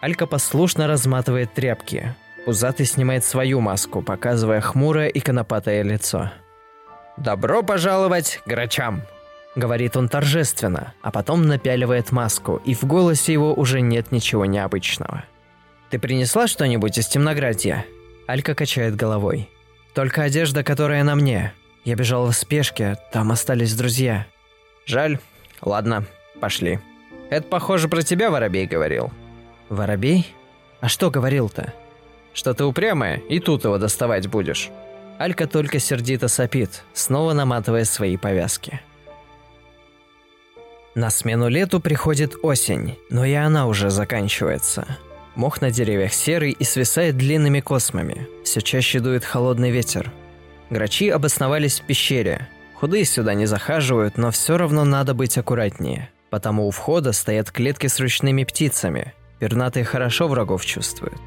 Алька 0.00 0.26
послушно 0.26 0.86
разматывает 0.86 1.54
тряпки. 1.54 2.14
Пузатый 2.44 2.84
снимает 2.84 3.24
свою 3.24 3.60
маску, 3.60 4.02
показывая 4.02 4.60
хмурое 4.60 5.08
и 5.08 5.20
конопатое 5.20 5.82
лицо. 5.82 6.30
«Добро 7.16 7.62
пожаловать 7.62 8.40
к 8.44 8.48
грачам!» 8.48 9.02
Говорит 9.56 9.96
он 9.96 10.08
торжественно, 10.08 10.94
а 11.00 11.10
потом 11.10 11.46
напяливает 11.46 12.10
маску, 12.10 12.60
и 12.64 12.74
в 12.74 12.84
голосе 12.84 13.32
его 13.32 13.54
уже 13.54 13.80
нет 13.80 14.10
ничего 14.10 14.46
необычного. 14.46 15.24
«Ты 15.90 15.98
принесла 15.98 16.48
что-нибудь 16.48 16.98
из 16.98 17.06
темноградья?» 17.06 17.86
Алька 18.26 18.54
качает 18.54 18.96
головой. 18.96 19.48
«Только 19.94 20.22
одежда, 20.22 20.64
которая 20.64 21.04
на 21.04 21.14
мне. 21.14 21.52
Я 21.84 21.94
бежала 21.94 22.32
в 22.32 22.36
спешке, 22.36 22.96
там 23.12 23.30
остались 23.30 23.74
друзья». 23.74 24.26
«Жаль. 24.86 25.18
Ладно, 25.60 26.04
пошли. 26.40 26.80
Это, 27.30 27.46
похоже, 27.46 27.88
про 27.88 28.02
тебя 28.02 28.30
Воробей 28.30 28.66
говорил». 28.66 29.12
«Воробей? 29.68 30.26
А 30.80 30.88
что 30.88 31.10
говорил-то?» 31.10 31.72
«Что 32.32 32.54
ты 32.54 32.64
упрямая, 32.64 33.18
и 33.28 33.38
тут 33.38 33.64
его 33.64 33.78
доставать 33.78 34.26
будешь». 34.26 34.70
Алька 35.18 35.46
только 35.46 35.78
сердито 35.78 36.26
сопит, 36.26 36.82
снова 36.92 37.34
наматывая 37.34 37.84
свои 37.84 38.16
повязки. 38.16 38.80
На 40.94 41.10
смену 41.10 41.48
лету 41.48 41.80
приходит 41.80 42.36
осень, 42.42 42.96
но 43.10 43.24
и 43.24 43.32
она 43.32 43.66
уже 43.66 43.90
заканчивается. 43.90 44.86
Мох 45.34 45.60
на 45.60 45.72
деревьях 45.72 46.12
серый 46.12 46.52
и 46.52 46.62
свисает 46.62 47.16
длинными 47.16 47.58
космами. 47.58 48.28
Все 48.44 48.60
чаще 48.60 49.00
дует 49.00 49.24
холодный 49.24 49.72
ветер. 49.72 50.12
Грачи 50.70 51.08
обосновались 51.08 51.80
в 51.80 51.86
пещере. 51.86 52.48
Худые 52.74 53.04
сюда 53.04 53.34
не 53.34 53.46
захаживают, 53.46 54.16
но 54.16 54.30
все 54.30 54.56
равно 54.56 54.84
надо 54.84 55.14
быть 55.14 55.36
аккуратнее. 55.36 56.10
Потому 56.30 56.68
у 56.68 56.70
входа 56.70 57.12
стоят 57.12 57.50
клетки 57.50 57.88
с 57.88 57.98
ручными 57.98 58.44
птицами. 58.44 59.12
Пернатые 59.40 59.84
хорошо 59.84 60.28
врагов 60.28 60.64
чувствуют. 60.64 61.18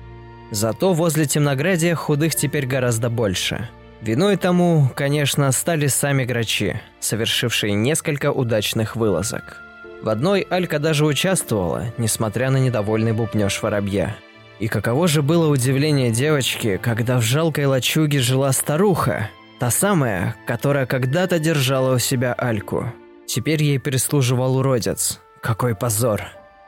Зато 0.52 0.94
возле 0.94 1.26
темноградия 1.26 1.94
худых 1.94 2.36
теперь 2.36 2.66
гораздо 2.66 3.10
больше. 3.10 3.70
Виной 4.02 4.38
тому, 4.38 4.90
конечно, 4.96 5.52
стали 5.52 5.88
сами 5.88 6.24
грачи, 6.24 6.80
совершившие 7.00 7.74
несколько 7.74 8.32
удачных 8.32 8.96
вылазок. 8.96 9.58
В 10.04 10.10
одной 10.10 10.42
Алька 10.42 10.78
даже 10.78 11.06
участвовала, 11.06 11.86
несмотря 11.98 12.52
на 12.52 12.58
недовольный 12.58 13.14
бубнёж 13.14 13.62
воробья. 13.62 14.16
И 14.60 14.68
каково 14.68 15.08
же 15.08 15.22
было 15.24 15.48
удивление 15.48 16.12
девочки, 16.12 16.80
когда 16.82 17.18
в 17.18 17.24
жалкой 17.24 17.66
лачуге 17.66 18.20
жила 18.20 18.52
старуха, 18.52 19.30
та 19.60 19.72
самая, 19.72 20.36
которая 20.46 20.86
когда-то 20.86 21.40
держала 21.40 21.96
у 21.96 22.00
себя 22.00 22.34
Альку. 22.34 22.92
Теперь 23.26 23.64
ей 23.64 23.80
прислуживал 23.80 24.58
уродец. 24.58 25.20
Какой 25.42 25.76
позор. 25.76 26.24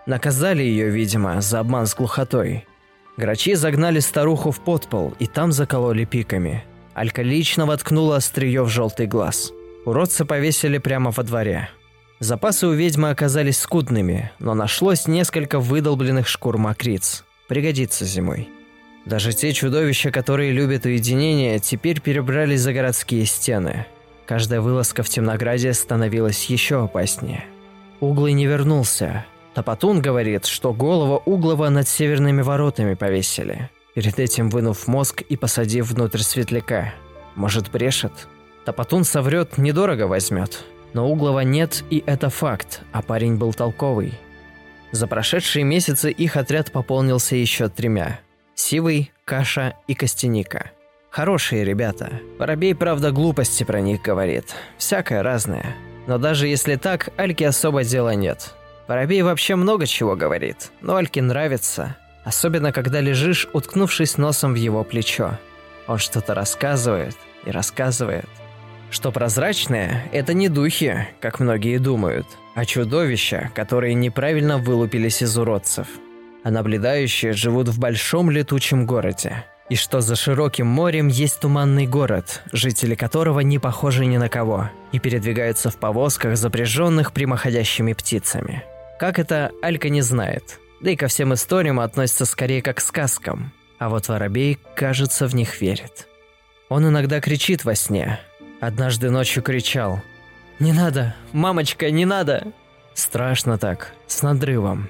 Наказали 0.08 0.64
ее, 0.64 0.90
видимо, 0.90 1.42
за 1.42 1.60
обман 1.60 1.86
с 1.86 1.96
глухотой. 1.96 2.66
Грачи 3.18 3.54
загнали 3.54 4.00
старуху 4.00 4.50
в 4.52 4.60
подпол 4.60 5.14
и 5.20 5.28
там 5.28 5.52
закололи 5.52 6.06
пиками– 6.06 6.64
Алька 6.94 7.22
лично 7.22 7.66
воткнула 7.66 8.18
острие 8.18 8.64
в 8.64 8.70
желтый 8.70 9.08
глаз. 9.08 9.52
Уродца 9.86 10.26
повесили 10.26 10.78
прямо 10.78 11.12
во 11.12 11.24
дворе. 11.24 11.70
Запасы 12.20 12.68
у 12.68 12.74
ведьмы 12.74 13.12
оказались 13.12 13.60
скудными, 13.60 14.32
но 14.40 14.54
нашлось 14.54 15.08
несколько 15.08 15.60
выдолбленных 15.60 16.28
шкур 16.28 16.58
мокриц. 16.58 17.24
Пригодится 17.48 18.06
зимой. 18.06 18.50
Даже 19.06 19.34
те 19.34 19.54
чудовища, 19.54 20.12
которые 20.12 20.52
любят 20.52 20.86
уединение, 20.86 21.60
теперь 21.60 22.02
перебрались 22.02 22.62
за 22.62 22.74
городские 22.74 23.26
стены. 23.26 23.86
Каждая 24.26 24.62
вылазка 24.62 25.02
в 25.02 25.10
Темнограде 25.10 25.74
становилась 25.74 26.46
еще 26.46 26.84
опаснее. 26.84 27.46
Углый 28.02 28.34
не 28.34 28.46
вернулся. 28.46 29.26
Топотун 29.56 30.02
говорит, 30.02 30.46
что 30.46 30.74
голову 30.74 31.22
Углова 31.26 31.70
над 31.70 31.88
северными 31.88 32.42
воротами 32.42 32.94
повесили, 32.94 33.70
перед 34.00 34.18
этим 34.18 34.50
вынув 34.50 34.88
мозг 34.88 35.24
и 35.24 35.36
посадив 35.36 35.92
внутрь 35.92 36.20
светляка. 36.20 36.94
Может, 37.36 37.70
брешет? 37.70 38.30
Топотун 38.64 39.04
соврет, 39.04 39.58
недорого 39.58 40.04
возьмет. 40.04 40.64
Но 40.94 41.12
Углова 41.12 41.42
нет, 41.42 41.84
и 41.90 42.02
это 42.06 42.30
факт, 42.30 42.80
а 42.94 43.02
парень 43.02 43.36
был 43.36 43.54
толковый. 43.54 44.18
За 44.94 45.06
прошедшие 45.06 45.66
месяцы 45.66 46.12
их 46.12 46.38
отряд 46.38 46.72
пополнился 46.72 47.36
еще 47.36 47.68
тремя. 47.68 48.22
Сивый, 48.56 49.12
Каша 49.26 49.76
и 49.88 49.96
Костяника. 49.96 50.72
Хорошие 51.10 51.66
ребята. 51.66 52.22
Воробей, 52.38 52.76
правда, 52.76 53.12
глупости 53.12 53.66
про 53.66 53.82
них 53.82 54.02
говорит. 54.02 54.56
Всякое 54.78 55.24
разное. 55.24 55.76
Но 56.08 56.18
даже 56.18 56.48
если 56.48 56.78
так, 56.78 57.10
Альке 57.18 57.50
особо 57.50 57.84
дела 57.84 58.16
нет. 58.16 58.54
Воробей 58.88 59.24
вообще 59.24 59.56
много 59.56 59.86
чего 59.86 60.16
говорит, 60.16 60.72
но 60.80 60.96
Альке 60.96 61.22
нравится. 61.22 61.98
Особенно, 62.24 62.72
когда 62.72 63.02
лежишь, 63.02 63.48
уткнувшись 63.54 64.18
носом 64.18 64.54
в 64.54 64.58
его 64.58 64.84
плечо. 64.84 65.38
Он 65.88 65.98
что-то 65.98 66.36
рассказывает 66.36 67.16
и 67.46 67.52
рассказывает. 67.52 68.28
Что 68.92 69.12
прозрачное– 69.12 70.08
это 70.12 70.34
не 70.34 70.50
духи, 70.50 71.08
как 71.22 71.40
многие 71.40 71.78
думают, 71.78 72.26
а 72.56 72.66
чудовища, 72.66 73.52
которые 73.54 73.94
неправильно 73.94 74.58
вылупились 74.58 75.22
из 75.22 75.38
уродцев. 75.38 75.88
А 76.44 76.52
наблюдающие 76.52 77.34
живут 77.34 77.68
в 77.68 77.80
большом 77.80 78.32
летучем 78.32 78.86
городе. 78.86 79.46
И 79.70 79.76
что 79.76 80.02
за 80.02 80.16
широким 80.16 80.66
морем 80.66 81.08
есть 81.08 81.42
туманный 81.42 81.86
город, 81.86 82.42
жители 82.52 82.96
которого 82.96 83.42
не 83.42 83.60
похожи 83.60 84.06
ни 84.06 84.18
на 84.18 84.28
кого, 84.28 84.72
и 84.92 84.98
передвигаются 84.98 85.70
в 85.70 85.78
повозках, 85.78 86.38
запряженных 86.38 87.14
прямоходящими 87.14 87.94
птицами. 87.94 88.64
Как 89.00 89.20
это, 89.20 89.52
Алька 89.62 89.90
не 89.90 90.02
знает. 90.02 90.59
Да 90.82 90.92
и 90.92 90.96
ко 90.96 91.08
всем 91.08 91.34
историям 91.34 91.80
относится 91.80 92.26
скорее 92.26 92.62
как 92.62 92.78
к 92.78 92.82
сказкам. 92.82 93.52
А 93.78 93.90
вот 93.90 94.08
Воробей, 94.08 94.60
кажется, 94.76 95.28
в 95.28 95.36
них 95.36 95.62
верит. 95.62 96.08
Он 96.70 96.88
иногда 96.88 97.20
кричит 97.22 97.66
во 97.66 97.76
сне, 97.76 98.20
Однажды 98.60 99.10
ночью 99.10 99.42
кричал. 99.42 100.02
«Не 100.60 100.74
надо! 100.74 101.16
Мамочка, 101.32 101.90
не 101.92 102.06
надо!» 102.06 102.52
Страшно 102.94 103.58
так, 103.58 103.94
с 104.08 104.22
надрывом. 104.22 104.90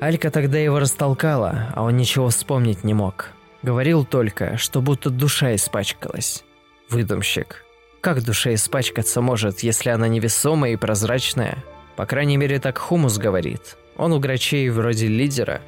Алька 0.00 0.30
тогда 0.30 0.58
его 0.58 0.78
растолкала, 0.78 1.72
а 1.74 1.82
он 1.82 1.96
ничего 1.96 2.28
вспомнить 2.28 2.84
не 2.84 2.94
мог. 2.94 3.30
Говорил 3.62 4.04
только, 4.04 4.56
что 4.56 4.80
будто 4.80 5.10
душа 5.10 5.54
испачкалась. 5.56 6.44
Выдумщик. 6.88 7.64
Как 8.00 8.22
душа 8.22 8.54
испачкаться 8.54 9.20
может, 9.20 9.60
если 9.60 9.90
она 9.90 10.06
невесомая 10.06 10.72
и 10.72 10.76
прозрачная? 10.76 11.64
По 11.96 12.06
крайней 12.06 12.36
мере, 12.36 12.60
так 12.60 12.78
Хумус 12.78 13.18
говорит. 13.18 13.76
Он 14.00 14.12
у 14.12 14.18
грачей 14.18 14.68
вроде 14.70 15.06
лидера. 15.06 15.60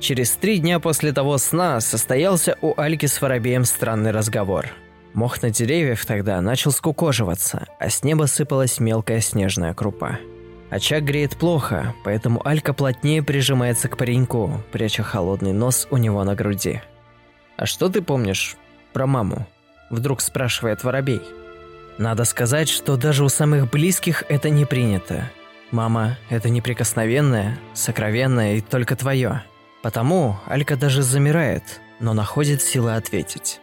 Через 0.00 0.32
три 0.32 0.58
дня 0.58 0.80
после 0.80 1.12
того 1.12 1.36
сна 1.36 1.80
состоялся 1.80 2.56
у 2.62 2.72
Альки 2.80 3.04
с 3.06 3.20
Воробеем 3.20 3.66
странный 3.66 4.10
разговор– 4.10 4.68
Мох 5.12 5.42
на 5.42 5.50
деревьях 5.50 6.04
тогда 6.06 6.40
начал 6.40 6.70
скукоживаться, 6.70 7.66
а 7.78 7.90
с 7.90 8.04
неба 8.04 8.26
сыпалась 8.26 8.78
мелкая 8.78 9.20
снежная 9.20 9.74
крупа. 9.74 10.18
Очаг 10.70 11.02
греет 11.02 11.36
плохо, 11.36 11.94
поэтому 12.04 12.46
Алька 12.46 12.72
плотнее 12.72 13.22
прижимается 13.22 13.88
к 13.88 13.96
пареньку, 13.96 14.62
пряча 14.70 15.02
холодный 15.02 15.52
нос 15.52 15.88
у 15.90 15.96
него 15.96 16.22
на 16.22 16.36
груди. 16.36 16.80
«А 17.56 17.66
что 17.66 17.88
ты 17.88 18.02
помнишь 18.02 18.56
про 18.92 19.06
маму?»– 19.06 19.48
вдруг 19.90 20.20
спрашивает 20.20 20.84
Воробей. 20.84 21.22
Надо 21.98 22.24
сказать, 22.24 22.68
что 22.68 22.96
даже 22.96 23.24
у 23.24 23.28
самых 23.28 23.68
близких 23.68 24.22
это 24.28 24.48
не 24.48 24.64
принято. 24.64 25.28
Мама– 25.70 26.18
это 26.30 26.48
неприкосновенное, 26.48 27.58
сокровенное 27.74 28.56
и 28.56 28.60
только 28.60 28.96
твое. 28.96 29.44
Потому 29.82 30.38
Алька 30.46 30.76
даже 30.76 31.02
замирает, 31.02 31.80
но 32.00 32.12
находит 32.12 32.60
силы 32.60 32.96
ответить. 32.96 33.60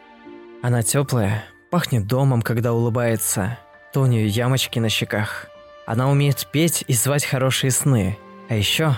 Она 0.63 0.83
теплая, 0.83 1.43
пахнет 1.69 2.07
домом, 2.07 2.41
когда 2.41 2.73
улыбается. 2.73 3.57
То 3.93 4.01
у 4.01 4.05
нее 4.05 4.27
ямочки 4.27 4.79
на 4.79 4.89
щеках. 4.89 5.47
Она 5.85 6.09
умеет 6.09 6.47
петь 6.51 6.83
и 6.87 6.93
звать 6.93 7.25
хорошие 7.25 7.71
сны. 7.71 8.17
А 8.49 8.55
еще 8.55 8.95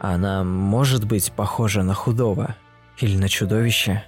она 0.00 0.44
может 0.44 1.04
быть 1.04 1.32
похожа 1.32 1.82
на 1.82 1.94
худого 1.94 2.56
или 2.98 3.16
на 3.16 3.28
чудовище. 3.28 4.04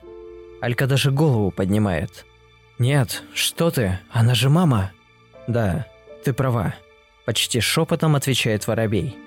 Алька 0.60 0.86
даже 0.86 1.10
голову 1.10 1.50
поднимает. 1.50 2.24
«Нет, 2.78 3.24
что 3.34 3.70
ты? 3.70 3.98
Она 4.10 4.34
же 4.34 4.48
мама!» 4.48 4.92
«Да, 5.48 5.86
ты 6.24 6.32
права»,– 6.32 6.74
почти 7.28 7.60
шепотом 7.60 8.16
отвечает 8.16 8.66
воробей. 8.66 9.18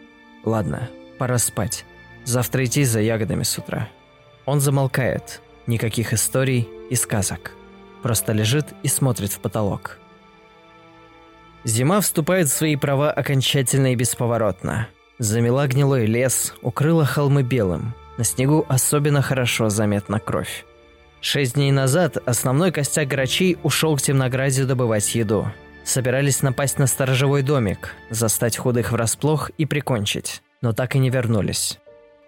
«Ладно, 0.44 0.90
пора 1.20 1.38
спать. 1.38 1.86
Завтра 2.24 2.66
идти 2.66 2.84
за 2.84 3.00
ягодами 3.00 3.44
с 3.44 3.60
утра». 3.60 3.90
Он 4.46 4.60
замолкает, 4.60 5.40
Никаких 5.68 6.12
историй 6.12 6.68
и 6.90 6.96
сказок. 6.96 7.52
Просто 8.02 8.34
лежит 8.34 8.66
и 8.82 8.88
смотрит 8.88 9.32
в 9.32 9.40
потолок. 9.40 10.00
Зима 11.64 12.02
вступает 12.02 12.48
в 12.48 12.54
свои 12.54 12.76
права 12.76 13.12
окончательно 13.12 13.94
и 13.94 13.96
бесповоротно. 13.96 14.88
Замела 15.20 15.68
гнилой 15.68 16.08
лес, 16.08 16.56
укрыла 16.64 17.06
холмы 17.06 17.44
белым. 17.44 17.94
На 18.18 18.24
снегу 18.24 18.66
особенно 18.68 19.22
хорошо 19.22 19.70
заметна 19.70 20.20
кровь. 20.20 20.66
Шесть 21.22 21.54
дней 21.54 21.72
назад 21.72 22.18
основной 22.26 22.72
костяк 22.72 23.08
грачей 23.08 23.60
ушел 23.62 23.96
к 23.96 24.02
Темнограде 24.02 24.66
добывать 24.66 25.14
еду. 25.14 25.52
Собирались 25.84 26.42
напасть 26.42 26.78
на 26.78 26.88
сторожевой 26.88 27.42
домик, 27.42 27.96
застать 28.10 28.58
худых 28.58 28.92
врасплох 28.92 29.50
и 29.58 29.66
прикончить, 29.66 30.42
но 30.62 30.74
так 30.74 30.96
и 30.96 31.00
не 31.00 31.10
вернулись. 31.10 31.80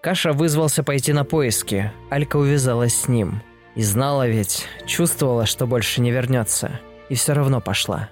Каша 0.01 0.33
вызвался 0.33 0.83
пойти 0.83 1.13
на 1.13 1.23
поиски, 1.23 1.91
Алька 2.09 2.37
увязалась 2.37 2.95
с 2.95 3.07
ним. 3.07 3.41
И 3.75 3.81
знала 3.81 4.27
ведь, 4.27 4.67
чувствовала, 4.85 5.45
что 5.45 5.65
больше 5.65 6.01
не 6.01 6.11
вернется, 6.11 6.79
и 7.09 7.15
все 7.15 7.33
равно 7.33 7.61
пошла. 7.61 8.09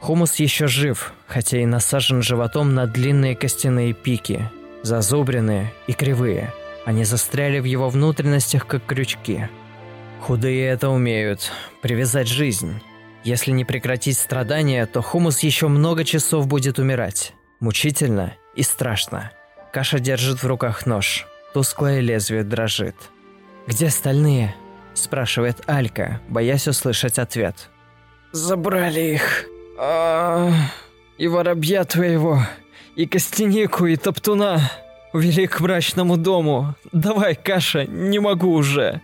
Хумус 0.00 0.36
еще 0.36 0.66
жив, 0.66 1.12
хотя 1.26 1.58
и 1.58 1.66
насажен 1.66 2.22
животом 2.22 2.74
на 2.74 2.86
длинные 2.86 3.36
костяные 3.36 3.92
пики, 3.92 4.50
зазубренные 4.82 5.72
и 5.86 5.92
кривые. 5.92 6.52
Они 6.86 7.04
застряли 7.04 7.60
в 7.60 7.64
его 7.64 7.90
внутренностях, 7.90 8.66
как 8.66 8.86
крючки. 8.86 9.48
Худые 10.22 10.66
это 10.66 10.88
умеют, 10.88 11.52
привязать 11.82 12.26
жизнь. 12.26 12.80
Если 13.22 13.50
не 13.50 13.64
прекратить 13.64 14.16
страдания, 14.16 14.86
то 14.86 15.02
хумус 15.02 15.40
еще 15.40 15.68
много 15.68 16.04
часов 16.04 16.46
будет 16.46 16.78
умирать. 16.78 17.34
Мучительно 17.60 18.34
и 18.54 18.62
страшно. 18.62 19.30
Каша 19.72 19.98
держит 19.98 20.42
в 20.42 20.46
руках 20.46 20.86
нож. 20.86 21.26
Тусклое 21.52 22.00
лезвие 22.00 22.44
дрожит. 22.44 22.96
«Где 23.66 23.88
остальные?»– 23.88 24.54
спрашивает 24.94 25.60
Алька, 25.66 26.20
боясь 26.28 26.66
услышать 26.66 27.18
ответ. 27.18 27.68
«Забрали 28.32 29.14
их. 29.14 29.44
А, 29.78 30.50
и 31.18 31.28
воробья 31.28 31.84
твоего, 31.84 32.40
и 32.96 33.06
костянику, 33.06 33.86
и 33.86 33.96
топтуна. 33.96 34.70
Увели 35.12 35.46
к 35.46 35.60
мрачному 35.60 36.16
дому. 36.16 36.74
Давай, 36.92 37.34
Каша, 37.34 37.84
не 37.84 38.18
могу 38.18 38.52
уже». 38.52 39.02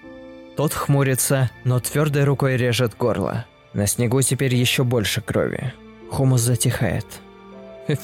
Тот 0.57 0.73
хмурится, 0.73 1.51
но 1.65 1.81
твердой 1.81 2.25
рукой 2.25 2.57
режет 2.57 2.97
горло. 2.97 3.45
На 3.77 3.87
снегу 3.87 4.23
теперь 4.23 4.55
еще 4.55 4.85
больше 4.85 5.21
крови. 5.21 5.75
Хумус 6.11 6.41
затихает. 6.41 7.07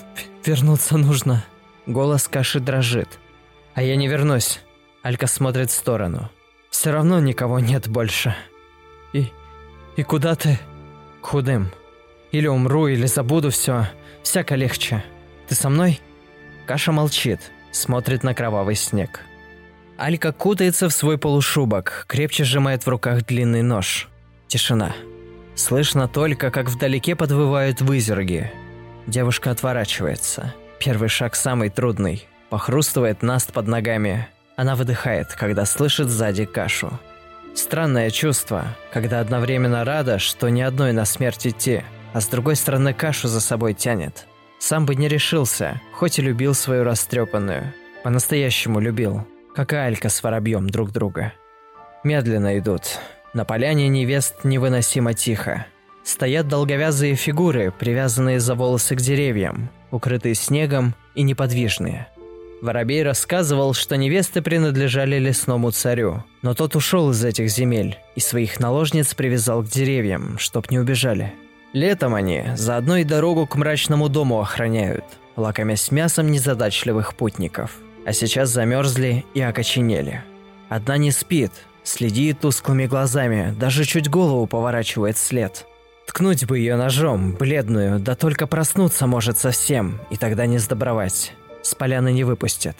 «Вернуться 0.44 0.98
нужно», 0.98 1.44
Голос 1.86 2.28
Каши 2.28 2.60
дрожит. 2.60 3.18
«А 3.74 3.82
я 3.82 3.96
не 3.96 4.06
вернусь». 4.06 4.60
Алька 5.02 5.26
смотрит 5.26 5.70
в 5.70 5.74
сторону. 5.74 6.30
«Все 6.70 6.92
равно 6.92 7.20
никого 7.20 7.58
нет 7.58 7.88
больше». 7.88 8.36
«И... 9.12 9.26
и 9.96 10.02
куда 10.02 10.34
ты?» 10.34 10.60
«К 11.22 11.26
худым. 11.26 11.70
Или 12.32 12.46
умру, 12.46 12.86
или 12.86 13.06
забуду 13.06 13.50
все. 13.50 13.88
Всяко 14.22 14.54
легче. 14.56 15.02
Ты 15.48 15.54
со 15.54 15.70
мной?» 15.70 16.00
Каша 16.66 16.92
молчит, 16.92 17.40
смотрит 17.72 18.22
на 18.22 18.34
кровавый 18.34 18.76
снег. 18.76 19.20
Алька 19.96 20.32
кутается 20.32 20.88
в 20.88 20.92
свой 20.92 21.16
полушубок, 21.16 22.04
крепче 22.08 22.44
сжимает 22.44 22.84
в 22.84 22.88
руках 22.88 23.24
длинный 23.24 23.62
нож. 23.62 24.08
Тишина. 24.48 24.94
Слышно 25.54 26.08
только, 26.08 26.50
как 26.50 26.68
вдалеке 26.68 27.14
подвывают 27.14 27.80
вызерги. 27.80 28.50
Девушка 29.06 29.50
отворачивается. 29.50 30.54
Первый 30.78 31.08
шаг 31.08 31.34
самый 31.34 31.68
трудный. 31.68 32.26
Похрустывает 32.50 33.22
наст 33.22 33.52
под 33.52 33.66
ногами. 33.66 34.28
Она 34.56 34.76
выдыхает, 34.76 35.32
когда 35.34 35.64
слышит 35.64 36.08
сзади 36.08 36.44
кашу. 36.44 36.98
Странное 37.54 38.10
чувство, 38.10 38.64
когда 38.92 39.20
одновременно 39.20 39.84
рада, 39.84 40.18
что 40.18 40.48
ни 40.48 40.60
одной 40.60 40.92
на 40.92 41.04
смерть 41.04 41.46
идти, 41.46 41.82
а 42.12 42.20
с 42.20 42.26
другой 42.26 42.56
стороны 42.56 42.94
кашу 42.94 43.28
за 43.28 43.40
собой 43.40 43.74
тянет. 43.74 44.26
Сам 44.58 44.86
бы 44.86 44.94
не 44.94 45.08
решился, 45.08 45.80
хоть 45.92 46.18
и 46.18 46.22
любил 46.22 46.54
свою 46.54 46.84
растрепанную. 46.84 47.74
По-настоящему 48.04 48.80
любил, 48.80 49.26
как 49.54 49.72
и 49.72 49.76
Алька 49.76 50.08
с 50.08 50.22
воробьем 50.22 50.68
друг 50.70 50.92
друга. 50.92 51.32
Медленно 52.04 52.58
идут. 52.58 52.98
На 53.34 53.44
поляне 53.44 53.88
невест 53.88 54.44
невыносимо 54.44 55.14
тихо. 55.14 55.66
Стоят 56.04 56.48
долговязые 56.48 57.14
фигуры, 57.14 57.72
привязанные 57.76 58.40
за 58.40 58.54
волосы 58.54 58.94
к 58.96 59.00
деревьям, 59.00 59.70
укрытые 59.90 60.34
снегом 60.34 60.94
и 61.14 61.22
неподвижные. 61.22 62.08
Воробей 62.60 63.02
рассказывал, 63.02 63.74
что 63.74 63.96
невесты 63.96 64.42
принадлежали 64.42 65.18
лесному 65.18 65.70
царю, 65.70 66.24
но 66.42 66.54
тот 66.54 66.76
ушел 66.76 67.10
из 67.10 67.24
этих 67.24 67.48
земель 67.48 67.98
и 68.14 68.20
своих 68.20 68.60
наложниц 68.60 69.14
привязал 69.14 69.62
к 69.62 69.68
деревьям, 69.68 70.38
чтоб 70.38 70.70
не 70.70 70.78
убежали. 70.78 71.32
Летом 71.72 72.14
они 72.14 72.44
заодно 72.54 72.98
и 72.98 73.04
дорогу 73.04 73.46
к 73.46 73.56
мрачному 73.56 74.08
дому 74.08 74.40
охраняют, 74.40 75.04
лакомясь 75.36 75.90
мясом 75.90 76.30
незадачливых 76.30 77.14
путников. 77.14 77.78
А 78.04 78.12
сейчас 78.12 78.50
замерзли 78.50 79.24
и 79.34 79.40
окоченели. 79.40 80.22
Одна 80.68 80.98
не 80.98 81.10
спит, 81.10 81.52
следит 81.84 82.40
тусклыми 82.40 82.86
глазами, 82.86 83.54
даже 83.58 83.84
чуть 83.84 84.08
голову 84.08 84.46
поворачивает 84.46 85.16
след. 85.16 85.66
Ткнуть 86.06 86.44
бы 86.44 86.58
ее 86.58 86.76
ножом, 86.76 87.32
бледную, 87.32 87.98
да 87.98 88.14
только 88.14 88.46
проснуться 88.46 89.06
может 89.06 89.38
совсем, 89.38 90.00
и 90.10 90.16
тогда 90.16 90.46
не 90.46 90.58
сдобровать. 90.58 91.32
С 91.62 91.74
поляны 91.74 92.12
не 92.12 92.24
выпустят. 92.24 92.76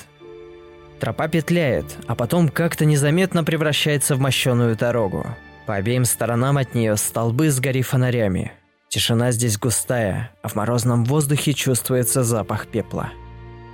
Тропа 1.00 1.28
петляет, 1.28 1.86
а 2.06 2.14
потом 2.14 2.48
как-то 2.48 2.84
незаметно 2.84 3.42
превращается 3.42 4.14
в 4.16 4.20
мощеную 4.20 4.76
дорогу. 4.76 5.26
По 5.66 5.76
обеим 5.76 6.04
сторонам 6.04 6.58
от 6.58 6.74
нее 6.74 6.96
столбы 6.96 7.50
с 7.50 7.58
гори 7.60 7.82
фонарями. 7.82 8.52
Тишина 8.88 9.32
здесь 9.32 9.58
густая, 9.58 10.30
а 10.42 10.48
в 10.48 10.54
морозном 10.54 11.04
воздухе 11.04 11.54
чувствуется 11.54 12.22
запах 12.22 12.66
пепла. 12.66 13.10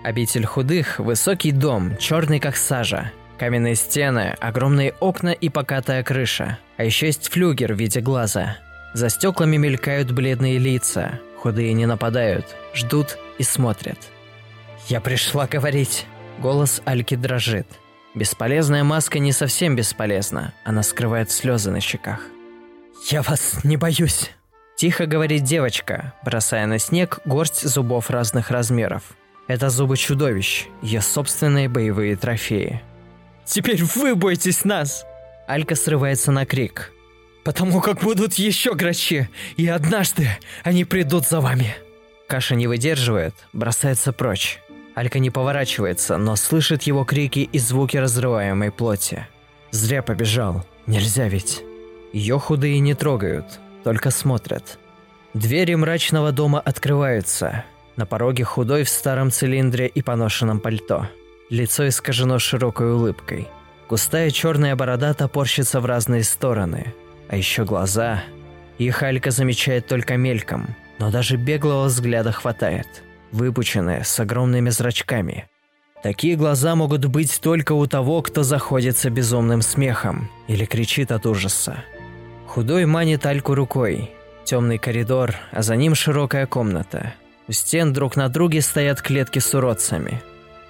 Обитель 0.05 0.47
худых– 0.47 0.99
высокий 1.01 1.51
дом, 1.51 1.97
черный 1.99 2.38
как 2.38 2.57
сажа. 2.57 3.12
Каменные 3.38 3.77
стены, 3.77 4.37
огромные 4.40 4.94
окна 4.98 5.29
и 5.29 5.48
покатая 5.48 6.03
крыша. 6.03 6.59
А 6.77 6.85
еще 6.85 7.07
есть 7.07 7.29
флюгер 7.29 7.74
в 7.74 7.79
виде 7.79 8.01
глаза. 8.01 8.57
За 8.94 9.09
стеклами 9.09 9.57
мелькают 9.57 10.11
бледные 10.11 10.59
лица. 10.59 11.20
Худые 11.38 11.72
не 11.72 11.87
нападают, 11.87 12.46
ждут 12.74 13.16
и 13.38 13.44
смотрят. 13.44 13.98
«Я 14.88 15.01
пришла 15.01 15.46
говорить!» 15.46 16.07
Голос 16.40 16.83
Альки 16.85 17.14
дрожит. 17.14 17.66
Бесполезная 18.14 18.85
маска 18.85 19.18
не 19.18 19.33
совсем 19.33 19.77
бесполезна. 19.77 20.53
Она 20.64 20.83
скрывает 20.83 21.31
слезы 21.31 21.70
на 21.70 21.81
щеках. 21.81 22.20
«Я 23.09 23.22
вас 23.22 23.62
не 23.64 23.77
боюсь!» 23.77 24.31
Тихо 24.77 25.07
говорит 25.07 25.42
девочка, 25.42 26.14
бросая 26.24 26.66
на 26.66 26.79
снег 26.79 27.18
горсть 27.24 27.68
зубов 27.68 28.11
разных 28.11 28.51
размеров. 28.51 29.03
Это 29.48 29.70
зубы 29.70 29.96
чудовищ, 29.96 30.66
ее 30.83 31.01
собственные 31.01 31.68
боевые 31.68 32.16
трофеи. 32.16 32.81
«Теперь 33.48 33.82
вы 33.82 34.14
бойтесь 34.14 34.64
нас!» 34.64 35.06
Алька 35.46 35.74
срывается 35.74 36.30
на 36.30 36.44
крик. 36.44 36.92
«Потому 37.44 37.80
как 37.80 38.02
будут 38.02 38.34
еще 38.34 38.74
грачи, 38.74 39.30
и 39.56 39.66
однажды 39.66 40.28
они 40.64 40.84
придут 40.84 41.26
за 41.26 41.40
вами!» 41.40 41.74
Каша 42.28 42.54
не 42.54 42.66
выдерживает, 42.66 43.34
бросается 43.54 44.12
прочь. 44.12 44.61
Алька 44.94 45.18
не 45.18 45.30
поворачивается, 45.30 46.18
но 46.18 46.37
слышит 46.37 46.82
его 46.82 47.04
крики 47.04 47.48
и 47.50 47.58
звуки 47.58 47.96
разрываемой 47.96 48.70
плоти. 48.70 49.26
Зря 49.70 50.02
побежал, 50.02 50.66
нельзя 50.87 51.26
ведь. 51.28 51.62
Ее 52.12 52.38
худые 52.38 52.80
не 52.80 52.92
трогают, 52.94 53.61
только 53.82 54.11
смотрят. 54.11 54.78
Двери 55.32 55.74
мрачного 55.74 56.32
дома 56.32 56.61
открываются. 56.61 57.64
На 57.96 58.04
пороге 58.04 58.44
худой 58.44 58.84
в 58.84 58.90
старом 58.90 59.30
цилиндре 59.30 59.87
и 59.87 60.02
поношенном 60.02 60.61
пальто. 60.61 61.08
Лицо 61.50 61.88
искажено 61.88 62.38
широкой 62.38 62.92
улыбкой. 62.92 63.48
Густая 63.88 64.30
черная 64.30 64.76
борода 64.76 65.14
топорщится 65.14 65.80
в 65.80 65.87
разные 65.87 66.22
стороны. 66.22 66.92
А 67.28 67.37
еще 67.37 67.64
глаза. 67.64 68.22
Их 68.76 69.02
Алька 69.02 69.30
замечает 69.30 69.87
только 69.87 70.16
мельком, 70.16 70.76
но 70.98 71.11
даже 71.11 71.37
беглого 71.37 71.84
взгляда 71.84 72.32
хватает. 72.32 72.87
Выпученные, 73.32 74.04
с 74.04 74.20
огромными 74.20 74.70
зрачками. 74.70 75.48
Такие 76.02 76.37
глаза 76.37 76.76
могут 76.76 77.06
быть 77.06 77.40
только 77.40 77.72
у 77.72 77.87
того, 77.87 78.22
кто 78.22 78.42
заходится 78.42 79.11
безумным 79.11 79.62
смехом 79.62 80.30
или 80.46 80.64
кричит 80.64 81.11
от 81.11 81.26
ужаса. 81.26 81.84
Худой 82.46 82.87
манит 82.87 83.26
Альку 83.26 83.54
рукой. 83.54 84.11
Темный 84.44 84.78
коридор, 84.78 85.34
а 85.50 85.62
за 85.62 85.76
ним 85.76 85.94
широкая 85.94 86.46
комната. 86.46 87.14
У 87.48 87.52
стен 87.52 87.92
друг 87.92 88.16
на 88.16 88.28
друге 88.28 88.61
стоят 88.61 89.02
клетки 89.02 89.38
с 89.38 89.54
уродцами. 89.54 90.22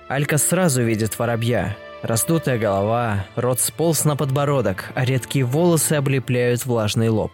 Алька 0.08 0.38
сразу 0.38 0.82
видит 0.82 1.18
воробья. 1.18 1.76
Раздутая 2.02 2.58
голова, 2.58 3.26
рот 3.36 3.60
сполз 3.60 4.04
на 4.04 4.16
подбородок, 4.16 4.90
а 4.94 5.04
редкие 5.04 5.44
волосы 5.44 5.94
облепляют 5.94 6.64
влажный 6.64 7.08
лоб. 7.08 7.32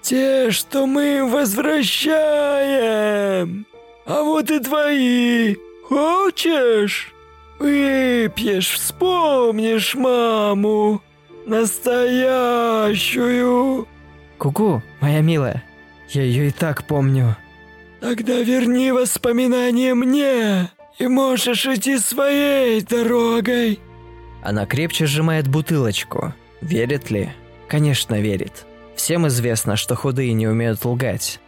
«Те, 0.01 0.49
что 0.51 0.87
мы 0.87 1.29
возвращаем! 1.29 3.67
А 4.05 4.23
вот 4.23 4.49
и 4.49 4.59
твои!» 4.59 5.55
Хочешь? 5.91 7.11
Выпьешь, 7.59 8.71
вспомнишь 8.71 9.93
маму. 9.93 11.01
Настоящую. 11.45 13.85
Куку, 14.37 14.81
моя 15.01 15.19
милая. 15.19 15.65
Я 16.12 16.24
ее 16.24 16.50
и 16.50 16.52
так 16.52 16.84
помню. 16.84 17.38
Тогда 18.02 18.41
верни 18.41 18.91
воспоминания 18.91 19.93
мне, 19.93 20.69
и 21.00 21.08
можешь 21.08 21.65
идти 21.65 21.97
своей 22.00 22.82
дорогой. 22.82 23.80
Она 24.43 24.65
крепче 24.65 25.06
сжимает 25.06 25.47
бутылочку. 25.47 26.34
Верит 26.60 27.12
ли? 27.12 27.30
Конечно, 27.69 28.19
верит. 28.19 28.65
Всем 28.95 29.26
известно, 29.28 29.78
что 29.78 29.95
худые 29.95 30.34
не 30.34 30.47
умеют 30.47 30.84
лгать. 30.84 31.39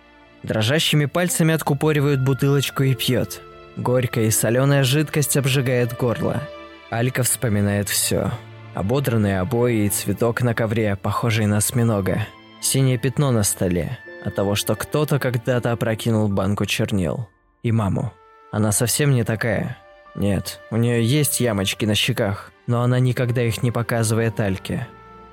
Дрожащими 0.44 1.06
пальцами 1.06 1.54
откупоривают 1.54 2.22
бутылочку 2.22 2.84
и 2.84 2.96
пьет. 2.96 3.42
Горькая 3.76 4.26
и 4.26 4.32
соленая 4.32 4.84
жидкость 4.84 5.36
обжигает 5.36 5.98
горло. 5.98 6.42
Алька 6.90 7.24
вспоминает 7.24 7.90
все. 7.90 8.32
Ободранные 8.76 9.40
обои 9.40 9.86
и 9.86 9.90
цветок 9.90 10.42
на 10.42 10.54
ковре, 10.54 10.96
похожий 10.96 11.48
на 11.48 11.58
осьминога. 11.58 12.28
Синее 12.62 12.98
пятно 12.98 13.32
на 13.32 13.44
столе 13.44 14.00
от 14.24 14.36
того, 14.36 14.56
что 14.56 14.76
кто-то 14.76 15.20
когда-то 15.20 15.72
опрокинул 15.72 16.28
банку 16.28 16.66
чернил. 16.66 17.28
И 17.62 17.72
маму. 17.72 18.14
Она 18.52 18.72
совсем 18.72 19.12
не 19.12 19.24
такая. 19.24 19.78
Нет, 20.16 20.60
у 20.70 20.78
нее 20.78 21.04
есть 21.04 21.40
ямочки 21.40 21.86
на 21.86 21.96
щеках, 21.96 22.52
но 22.68 22.82
она 22.82 23.00
никогда 23.00 23.42
их 23.42 23.64
не 23.64 23.72
показывает 23.72 24.40
Альке. 24.40 24.88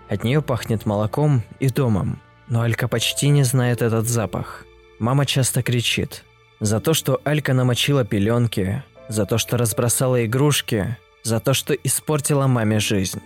От 0.09 0.25
нее 0.25 0.43
пахнет 0.43 0.87
молоком 0.87 1.43
и 1.59 1.69
домом, 1.69 2.21
но 2.49 2.63
Алька 2.63 2.89
почти 2.89 3.29
не 3.29 3.43
знает 3.43 3.83
этот 3.83 4.09
запах. 4.09 4.65
Мама 4.99 5.27
часто 5.27 5.63
кричит– 5.63 6.25
за 6.61 6.79
то, 6.79 6.95
что 6.95 7.21
Алька 7.25 7.55
намочила 7.55 8.05
пеленки, 8.05 8.83
за 9.09 9.27
то, 9.27 9.39
что 9.39 9.57
разбросала 9.57 10.25
игрушки, 10.25 10.97
за 11.23 11.41
то, 11.41 11.55
что 11.55 11.75
испортила 11.75 12.47
маме 12.47 12.79
жизнь. 12.79 13.23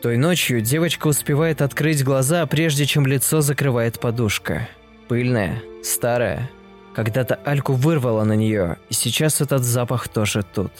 Той 0.00 0.16
ночью 0.16 0.60
девочка 0.60 1.08
успевает 1.08 1.60
открыть 1.60 2.02
глаза, 2.02 2.46
прежде 2.46 2.86
чем 2.86 3.06
лицо 3.06 3.40
закрывает 3.40 4.00
подушка. 4.00 4.68
Пыльная, 5.12 5.62
старая. 5.82 6.50
Когда-то 6.94 7.38
Альку 7.44 7.74
вырвало 7.74 8.24
на 8.24 8.32
нее, 8.32 8.78
и 8.88 8.94
сейчас 8.94 9.42
этот 9.42 9.62
запах 9.62 10.08
тоже 10.08 10.42
тут. 10.42 10.72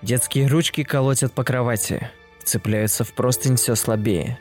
Детские 0.00 0.46
ручки 0.46 0.82
колотят 0.84 1.34
по 1.34 1.44
кровати, 1.44 2.08
цепляются 2.42 3.04
в 3.04 3.12
простынь 3.12 3.56
все 3.56 3.74
слабее. 3.74 4.38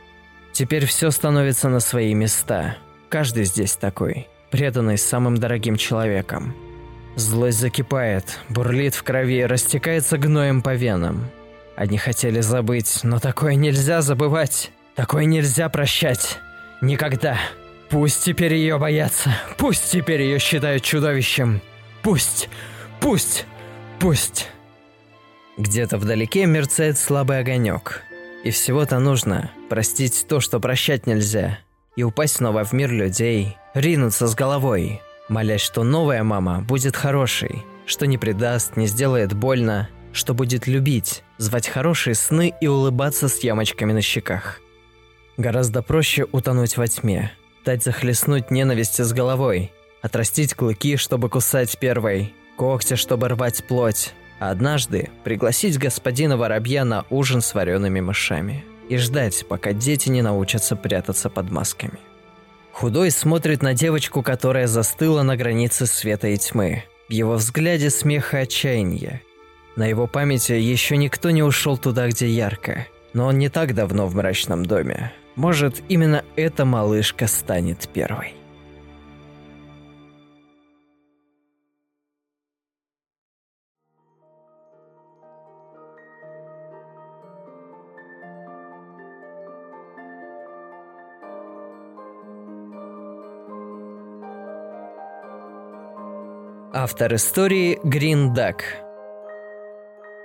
Теперь 0.53 0.86
все 0.86 1.12
становится 1.12 1.67
на 1.67 1.82
свои 1.82 2.13
места. 2.13 2.77
Каждый 3.10 3.43
здесь 3.43 3.75
такой, 3.75 4.29
преданный 4.49 4.97
самым 4.97 5.36
дорогим 5.36 5.75
человеком. 5.75 6.56
Злость 7.17 7.60
закипает, 7.60 8.39
бурлит 8.47 8.95
в 8.95 9.03
крови, 9.03 9.43
растекается 9.43 10.17
гноем 10.17 10.62
по 10.62 10.73
венам. 10.73 11.29
Они 11.75 11.97
хотели 11.97 12.39
забыть, 12.39 13.01
но 13.03 13.19
такое 13.19 13.56
нельзя 13.56 14.01
забывать. 14.01 14.71
Такое 14.95 15.25
нельзя 15.25 15.67
прощать. 15.67 16.39
Никогда. 16.79 17.38
Пусть 17.89 18.23
теперь 18.23 18.55
ее 18.55 18.77
боятся. 18.77 19.35
Пусть 19.57 19.91
теперь 19.91 20.21
ее 20.21 20.39
считают 20.39 20.83
чудовищем. 20.83 21.61
Пусть. 22.01 22.49
Пусть. 22.99 23.45
Пусть. 23.99 24.49
Где-то 25.57 25.97
вдалеке 25.97 26.45
мерцает 26.45 26.97
слабый 26.97 27.39
огонек. 27.39 28.01
И 28.43 28.51
всего-то 28.51 28.99
нужно 28.99 29.51
простить 29.69 30.25
то, 30.27 30.39
что 30.39 30.59
прощать 30.59 31.07
нельзя. 31.07 31.59
И 31.95 32.03
упасть 32.03 32.37
снова 32.37 32.65
в 32.65 32.73
мир 32.73 32.91
людей. 32.91 33.57
Ринуться 33.73 34.27
с 34.27 34.35
головой. 34.35 35.01
Молясь, 35.29 35.61
что 35.61 35.83
новая 35.83 36.23
мама 36.23 36.61
будет 36.61 36.95
хорошей. 36.95 37.63
Что 37.85 38.07
не 38.07 38.17
предаст, 38.17 38.75
не 38.75 38.87
сделает 38.87 39.33
больно. 39.33 39.89
Что 40.11 40.33
будет 40.33 40.67
любить, 40.67 41.23
звать 41.37 41.67
хорошие 41.67 42.13
сны 42.13 42.53
и 42.61 42.67
улыбаться 42.67 43.27
с 43.27 43.39
ямочками 43.39 43.93
на 43.93 44.01
щеках. 44.01 44.59
Гораздо 45.37 45.81
проще 45.81 46.27
утонуть 46.31 46.77
во 46.77 46.87
тьме, 46.87 47.31
дать 47.63 47.84
захлестнуть 47.84 48.52
ненависти 48.52 49.02
с 49.02 49.13
головой, 49.13 49.71
отрастить 50.02 50.54
клыки, 50.54 50.97
чтобы 50.97 51.30
кусать 51.30 51.78
первой, 51.80 52.34
когти, 52.58 52.95
чтобы 52.95 53.30
рвать 53.30 53.63
плоть, 53.65 54.13
а 54.39 54.52
однажды 54.52 55.10
пригласить 55.23 55.78
господина 55.78 56.38
Воробья 56.38 56.84
на 56.84 57.06
ужин 57.10 57.41
с 57.41 57.54
вареными 57.54 58.02
мышами 58.02 58.65
и 58.89 58.97
ждать, 58.97 59.45
пока 59.47 59.73
дети 59.73 60.10
не 60.10 60.21
научатся 60.21 60.76
прятаться 60.76 61.30
под 61.30 61.49
масками. 61.49 61.99
Худой 62.73 63.12
смотрит 63.12 63.62
на 63.62 63.73
девочку, 63.73 64.23
которая 64.23 64.67
застыла 64.67 65.21
на 65.21 65.38
границе 65.38 65.86
света 65.86 66.28
и 66.28 66.38
тьмы. 66.38 66.84
В 67.08 67.12
его 67.12 67.36
взгляде 67.36 67.89
смех 67.89 68.34
и 68.34 68.38
отчаяние. 68.38 69.21
На 69.76 69.86
его 69.86 70.08
памяти 70.08 70.54
еще 70.54 70.97
никто 70.97 71.30
не 71.30 71.43
ушел 71.43 71.78
туда, 71.78 72.08
где 72.08 72.28
ярко. 72.28 72.88
Но 73.13 73.28
он 73.28 73.38
не 73.38 73.49
так 73.49 73.76
давно 73.76 74.08
в 74.08 74.15
мрачном 74.15 74.65
доме. 74.65 75.13
Может, 75.35 75.81
именно 75.89 76.23
эта 76.35 76.63
малышка 76.63 77.27
станет 77.27 77.89
первой. 77.89 78.35
Автор 96.75 97.15
истории 97.15 97.79
Green 97.85 98.33
Duck. 98.33 98.61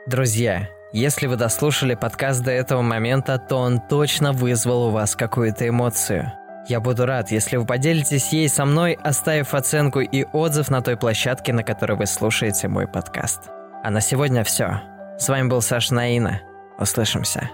Друзья, 0.07 0.71
если 0.93 1.27
вы 1.27 1.37
дослушали 1.37 1.95
подкаст 1.95 2.43
до 2.43 2.51
этого 2.51 2.83
момента, 2.83 3.39
то 3.39 3.57
он 3.57 3.81
точно 3.81 4.33
вызвал 4.33 4.89
у 4.89 4.91
вас 4.91 5.17
какую-то 5.17 5.69
эмоцию. 5.69 6.33
Я 6.69 6.81
буду 6.81 7.07
рад, 7.07 7.31
если 7.31 7.57
вы 7.57 7.65
поделитесь 7.65 8.33
ей 8.33 8.49
со 8.49 8.65
мной, 8.65 8.99
оставив 9.03 9.55
оценку 9.55 10.01
и 10.01 10.25
отзыв 10.33 10.71
на 10.71 10.83
той 10.83 10.97
площадке, 10.97 11.53
на 11.53 11.63
которой 11.63 11.97
вы 11.97 12.07
слушаете 12.07 12.69
мой 12.69 12.87
подкаст. 12.87 13.51
А 13.83 13.91
на 13.91 14.01
сегодня 14.01 14.45
все. 14.45 14.83
С 15.19 15.29
вами 15.29 15.49
был 15.49 15.63
Саша 15.63 15.95
Наина. 15.95 16.43
Услышимся. 16.79 17.51